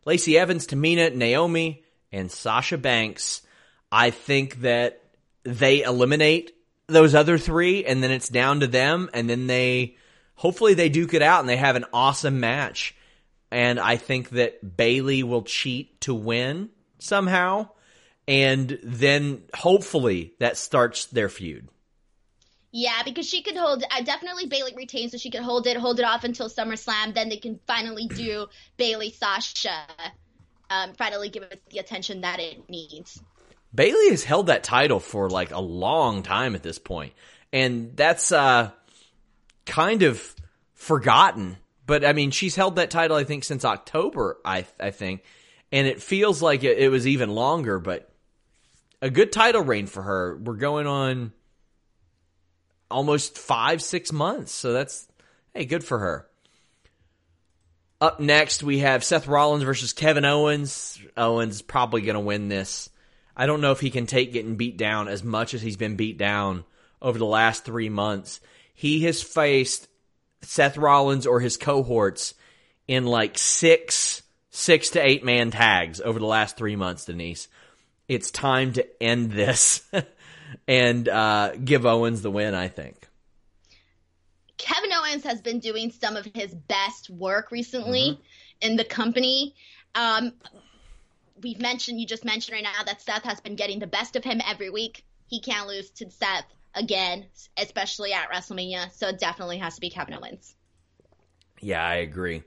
[0.06, 3.42] Lacey Evans, Tamina, Naomi, and Sasha Banks.
[3.92, 5.02] I think that
[5.44, 6.52] they eliminate
[6.86, 9.96] those other three, and then it's down to them, and then they
[10.34, 12.94] hopefully they duke it out and they have an awesome match.
[13.50, 17.68] And I think that Bayley will cheat to win somehow.
[18.28, 21.68] and then hopefully that starts their feud.
[22.70, 23.82] Yeah, because she could hold.
[23.82, 27.12] Uh, definitely Bayley retains, so she could hold it, hold it off until SummerSlam.
[27.14, 28.46] Then they can finally do
[28.76, 29.82] Bayley Sasha.
[30.70, 33.20] Um, finally give it the attention that it needs.
[33.74, 37.12] Bayley has held that title for like a long time at this point,
[37.52, 38.70] and that's uh,
[39.66, 40.34] kind of
[40.74, 41.56] forgotten.
[41.86, 44.38] But I mean, she's held that title I think since October.
[44.44, 45.24] I I think,
[45.72, 47.78] and it feels like it, it was even longer.
[47.78, 48.10] But
[49.02, 50.36] a good title reign for her.
[50.36, 51.32] We're going on
[52.90, 54.52] almost five, six months.
[54.52, 55.06] So that's,
[55.54, 56.28] hey, good for her.
[58.00, 60.98] Up next, we have Seth Rollins versus Kevin Owens.
[61.16, 62.88] Owens probably going to win this.
[63.36, 65.96] I don't know if he can take getting beat down as much as he's been
[65.96, 66.64] beat down
[67.02, 68.40] over the last three months.
[68.74, 69.88] He has faced
[70.42, 72.34] Seth Rollins or his cohorts
[72.88, 77.48] in like six, six to eight man tags over the last three months, Denise.
[78.08, 79.82] It's time to end this.
[80.66, 82.99] and uh, give Owens the win, I think.
[84.60, 88.20] Kevin Owens has been doing some of his best work recently mm-hmm.
[88.60, 89.54] in the company.
[89.94, 90.32] Um,
[91.42, 94.24] we've mentioned, you just mentioned right now that Seth has been getting the best of
[94.24, 95.04] him every week.
[95.26, 96.44] He can't lose to Seth
[96.74, 98.92] again, especially at WrestleMania.
[98.92, 100.54] So it definitely has to be Kevin Owens.
[101.60, 102.42] Yeah, I agree.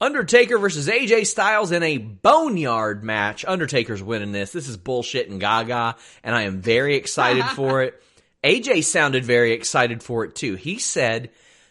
[0.00, 3.44] Undertaker versus AJ Styles in a boneyard match.
[3.44, 4.50] Undertaker's winning this.
[4.50, 5.94] This is bullshit and gaga,
[6.24, 8.02] and I am very excited for it.
[8.44, 10.54] AJ sounded very excited for it too.
[10.54, 11.30] He said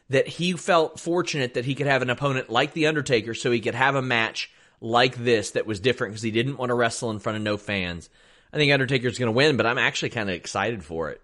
[0.09, 3.59] that he felt fortunate that he could have an opponent like The Undertaker so he
[3.61, 4.51] could have a match
[4.82, 7.57] like this that was different because he didn't want to wrestle in front of no
[7.57, 8.09] fans.
[8.51, 11.22] I think Undertaker's going to win, but I'm actually kind of excited for it.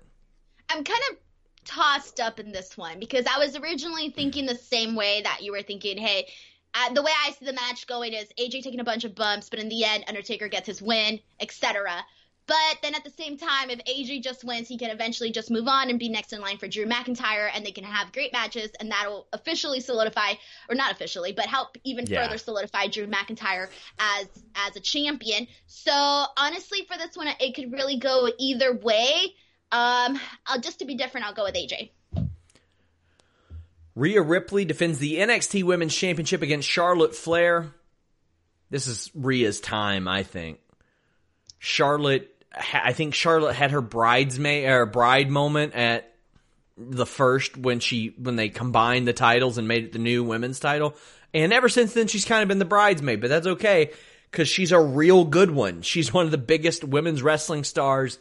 [0.70, 1.18] I'm kind of
[1.66, 5.52] tossed up in this one because I was originally thinking the same way that you
[5.52, 6.28] were thinking, hey,
[6.74, 9.50] uh, the way I see the match going is AJ taking a bunch of bumps,
[9.50, 12.06] but in the end, Undertaker gets his win, etc.
[12.48, 15.68] But then at the same time, if AJ just wins, he can eventually just move
[15.68, 18.72] on and be next in line for Drew McIntyre, and they can have great matches,
[18.80, 20.34] and that'll officially solidify,
[20.70, 22.24] or not officially, but help even yeah.
[22.24, 23.68] further solidify Drew McIntyre
[24.00, 25.48] as as a champion.
[25.66, 25.92] So
[26.38, 29.34] honestly, for this one, it could really go either way.
[29.72, 31.90] Um, I'll, just to be different, I'll go with AJ.
[33.94, 37.74] Rhea Ripley defends the NXT Women's Championship against Charlotte Flair.
[38.70, 40.60] This is Rhea's time, I think.
[41.58, 42.37] Charlotte,
[42.74, 46.14] I think Charlotte had her bridesmaid or bride moment at
[46.78, 50.60] the first when she when they combined the titles and made it the new women's
[50.60, 50.96] title.
[51.34, 53.92] And ever since then, she's kind of been the bridesmaid, but that's okay
[54.32, 55.82] because she's a real good one.
[55.82, 58.20] She's one of the biggest women's wrestling stars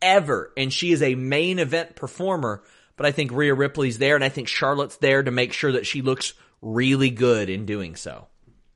[0.00, 2.62] ever, and she is a main event performer
[2.96, 5.86] but I think Rhea Ripley's there, and I think Charlotte's there to make sure that
[5.86, 8.28] she looks really good in doing so.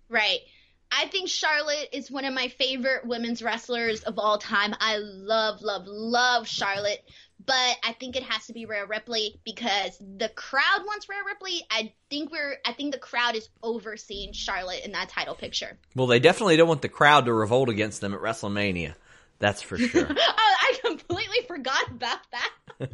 [0.08, 0.40] Right.
[0.90, 4.74] I think Charlotte is one of my favorite women's wrestlers of all time.
[4.78, 7.02] I love, love, love Charlotte,
[7.44, 11.62] but I think it has to be Rhea Ripley because the crowd wants Rhea Ripley.
[11.70, 15.76] I think we're, I think the crowd is overseeing Charlotte in that title picture.
[15.94, 18.94] Well, they definitely don't want the crowd to revolt against them at WrestleMania.
[19.38, 20.06] That's for sure.
[20.10, 22.50] oh, I completely forgot about that.
[22.80, 22.86] All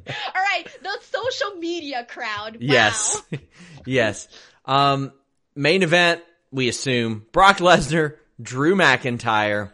[0.42, 2.54] right, the social media crowd.
[2.54, 2.58] Wow.
[2.60, 3.22] Yes,
[3.86, 4.28] yes.
[4.64, 5.12] Um,
[5.54, 6.22] main event,
[6.52, 9.72] we assume Brock Lesnar, Drew McIntyre.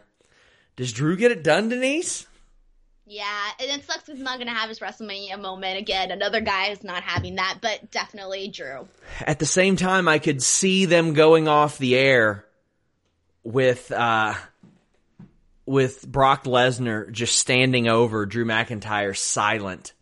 [0.75, 2.25] Does Drew get it done, Denise?
[3.05, 6.11] Yeah, and it sucks he's not going to have his WrestleMania moment again.
[6.11, 8.87] Another guy is not having that, but definitely Drew.
[9.21, 12.45] At the same time, I could see them going off the air
[13.43, 14.35] with uh,
[15.65, 19.93] with Brock Lesnar just standing over Drew McIntyre silent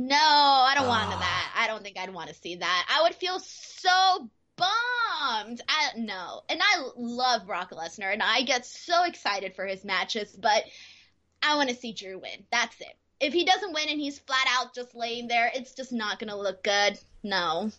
[0.00, 1.52] no, I don't want that.
[1.56, 2.86] I don't think I'd want to see that.
[2.88, 4.30] I would feel so
[4.60, 5.60] bummed.
[5.68, 10.36] I no, and I love Brock Lesnar, and I get so excited for his matches,
[10.36, 10.64] but
[11.42, 12.44] I want to see Drew win.
[12.50, 12.96] That's it.
[13.20, 16.30] If he doesn't win and he's flat out just laying there, it's just not going
[16.30, 16.98] to look good.
[17.22, 17.70] No.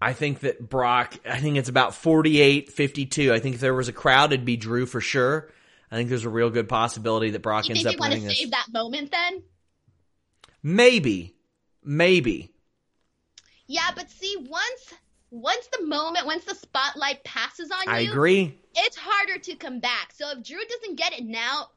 [0.00, 3.32] I think that Brock, I think it's about 48 52.
[3.32, 5.50] I think if there was a crowd, it'd be Drew for sure.
[5.90, 8.22] I think there's a real good possibility that Brock you ends up winning this.
[8.22, 9.42] You want to save that moment then?
[10.62, 11.34] Maybe.
[11.82, 12.52] Maybe.
[13.68, 14.94] Yeah, but see, once
[15.30, 18.58] once the moment, once the spotlight passes on you, I agree.
[18.74, 20.12] It's harder to come back.
[20.14, 21.68] So if Drew doesn't get it now,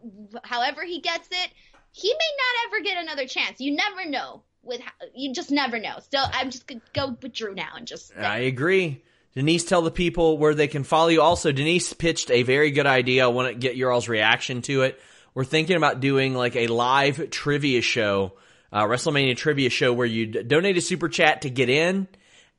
[0.43, 1.51] however he gets it,
[1.91, 3.59] he may not ever get another chance.
[3.59, 4.43] You never know.
[4.63, 4.81] With
[5.15, 5.97] you just never know.
[6.11, 8.15] So I'm just gonna go with Drew now and just.
[8.15, 9.03] I agree.
[9.33, 11.21] Denise, tell the people where they can follow you.
[11.21, 13.23] Also, Denise pitched a very good idea.
[13.23, 15.01] I want to get your all's reaction to it.
[15.33, 18.33] We're thinking about doing like a live trivia show
[18.72, 22.07] uh, WrestleMania trivia show where you'd donate a super chat to get in,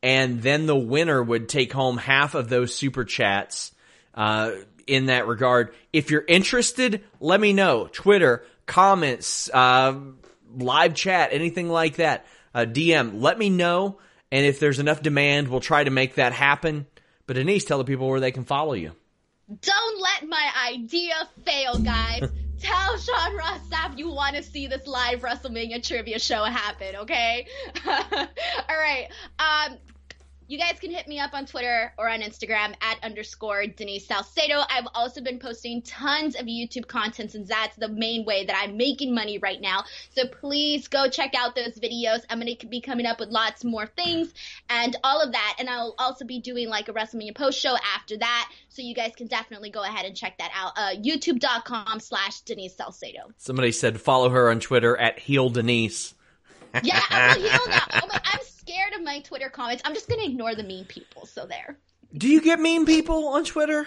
[0.02, 3.72] and then the winner would take home half of those super chats.
[4.14, 4.52] Uh,
[4.86, 5.74] in that regard.
[5.92, 7.88] If you're interested, let me know.
[7.90, 9.98] Twitter, comments, uh,
[10.56, 12.26] live chat, anything like that.
[12.54, 13.98] Uh, DM, let me know.
[14.30, 16.86] And if there's enough demand, we'll try to make that happen.
[17.26, 18.92] But Denise, tell the people where they can follow you.
[19.60, 22.22] Don't let my idea fail, guys.
[22.62, 27.46] Tell Sean Ross Sapp you want to see this live WrestleMania trivia show happen, okay?
[27.86, 28.28] All
[28.68, 29.08] right.
[29.40, 29.78] Um,
[30.52, 34.60] you guys can hit me up on Twitter or on Instagram at underscore Denise Salcedo.
[34.68, 38.76] I've also been posting tons of YouTube content since that's the main way that I'm
[38.76, 39.84] making money right now.
[40.10, 42.20] So please go check out those videos.
[42.28, 44.34] I'm going to be coming up with lots more things
[44.68, 45.56] and all of that.
[45.58, 48.52] And I'll also be doing like a WrestleMania post show after that.
[48.68, 50.72] So you guys can definitely go ahead and check that out.
[50.76, 53.32] Uh, YouTube.com slash Denise Salcedo.
[53.38, 56.12] Somebody said follow her on Twitter at Heel Denise.
[56.82, 59.82] Yeah, I'm, you know, I'm, I'm scared of my Twitter comments.
[59.84, 61.26] I'm just gonna ignore the mean people.
[61.26, 61.76] So there.
[62.16, 63.86] Do you get mean people on Twitter?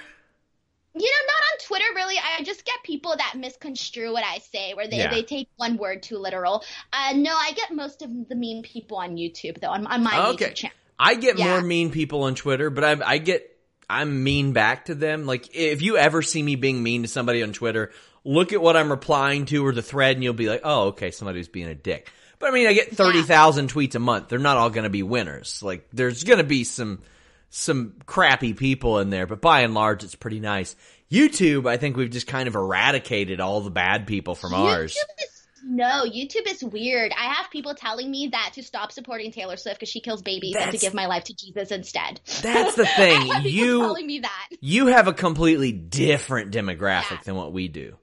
[0.98, 2.16] You know, not on Twitter really.
[2.18, 5.10] I just get people that misconstrue what I say, where they, Yeah.
[5.10, 6.64] they take one word too literal.
[6.94, 10.30] Uh, no, I get most of the mean people on YouTube though, on, on my
[10.30, 10.46] Okay.
[10.52, 10.76] YouTube channel.
[10.98, 11.50] I get Yeah.
[11.50, 13.52] more mean people on Twitter, but I, I get
[13.90, 15.26] I'm mean back to them.
[15.26, 17.92] Like if you ever see me being mean to somebody on Twitter,
[18.24, 21.12] look at what I'm replying to or the thread, and you'll be like, oh, okay,
[21.12, 22.10] somebody's being a dick.
[22.40, 24.30] But I mean, I get thirty thousand tweets a month.
[24.30, 25.62] They're not all going to be winners.
[25.64, 27.02] Like there's going to be some
[27.50, 30.76] some crappy people in there, but by and large, it's pretty nice.
[31.12, 34.94] YouTube, I think we've just kind of eradicated all the bad people from ours.
[34.96, 37.12] Is, no, YouTube is weird.
[37.18, 40.56] I have people telling me that to stop supporting Taylor Swift because she kills babies
[40.60, 42.20] and to give my life to Jesus instead.
[42.42, 43.30] That's the thing.
[43.44, 44.48] You- telling me that.
[44.60, 47.18] You have a completely different demographic Yeah.
[47.26, 47.96] than what we do.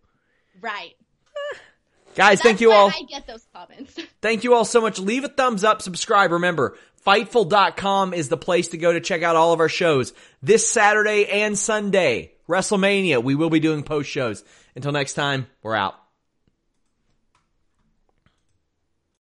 [0.61, 0.95] Right.
[2.15, 2.89] Guys, That's thank you all.
[2.89, 3.99] I get those comments.
[4.21, 4.99] Thank you all so much.
[4.99, 6.33] Leave a thumbs up, subscribe.
[6.33, 10.13] Remember, Fightful.com is the place to go to check out all of our shows.
[10.41, 14.45] This Saturday and Sunday, WrestleMania, we will be doing post shows.
[14.77, 16.02] Until next time, we're out.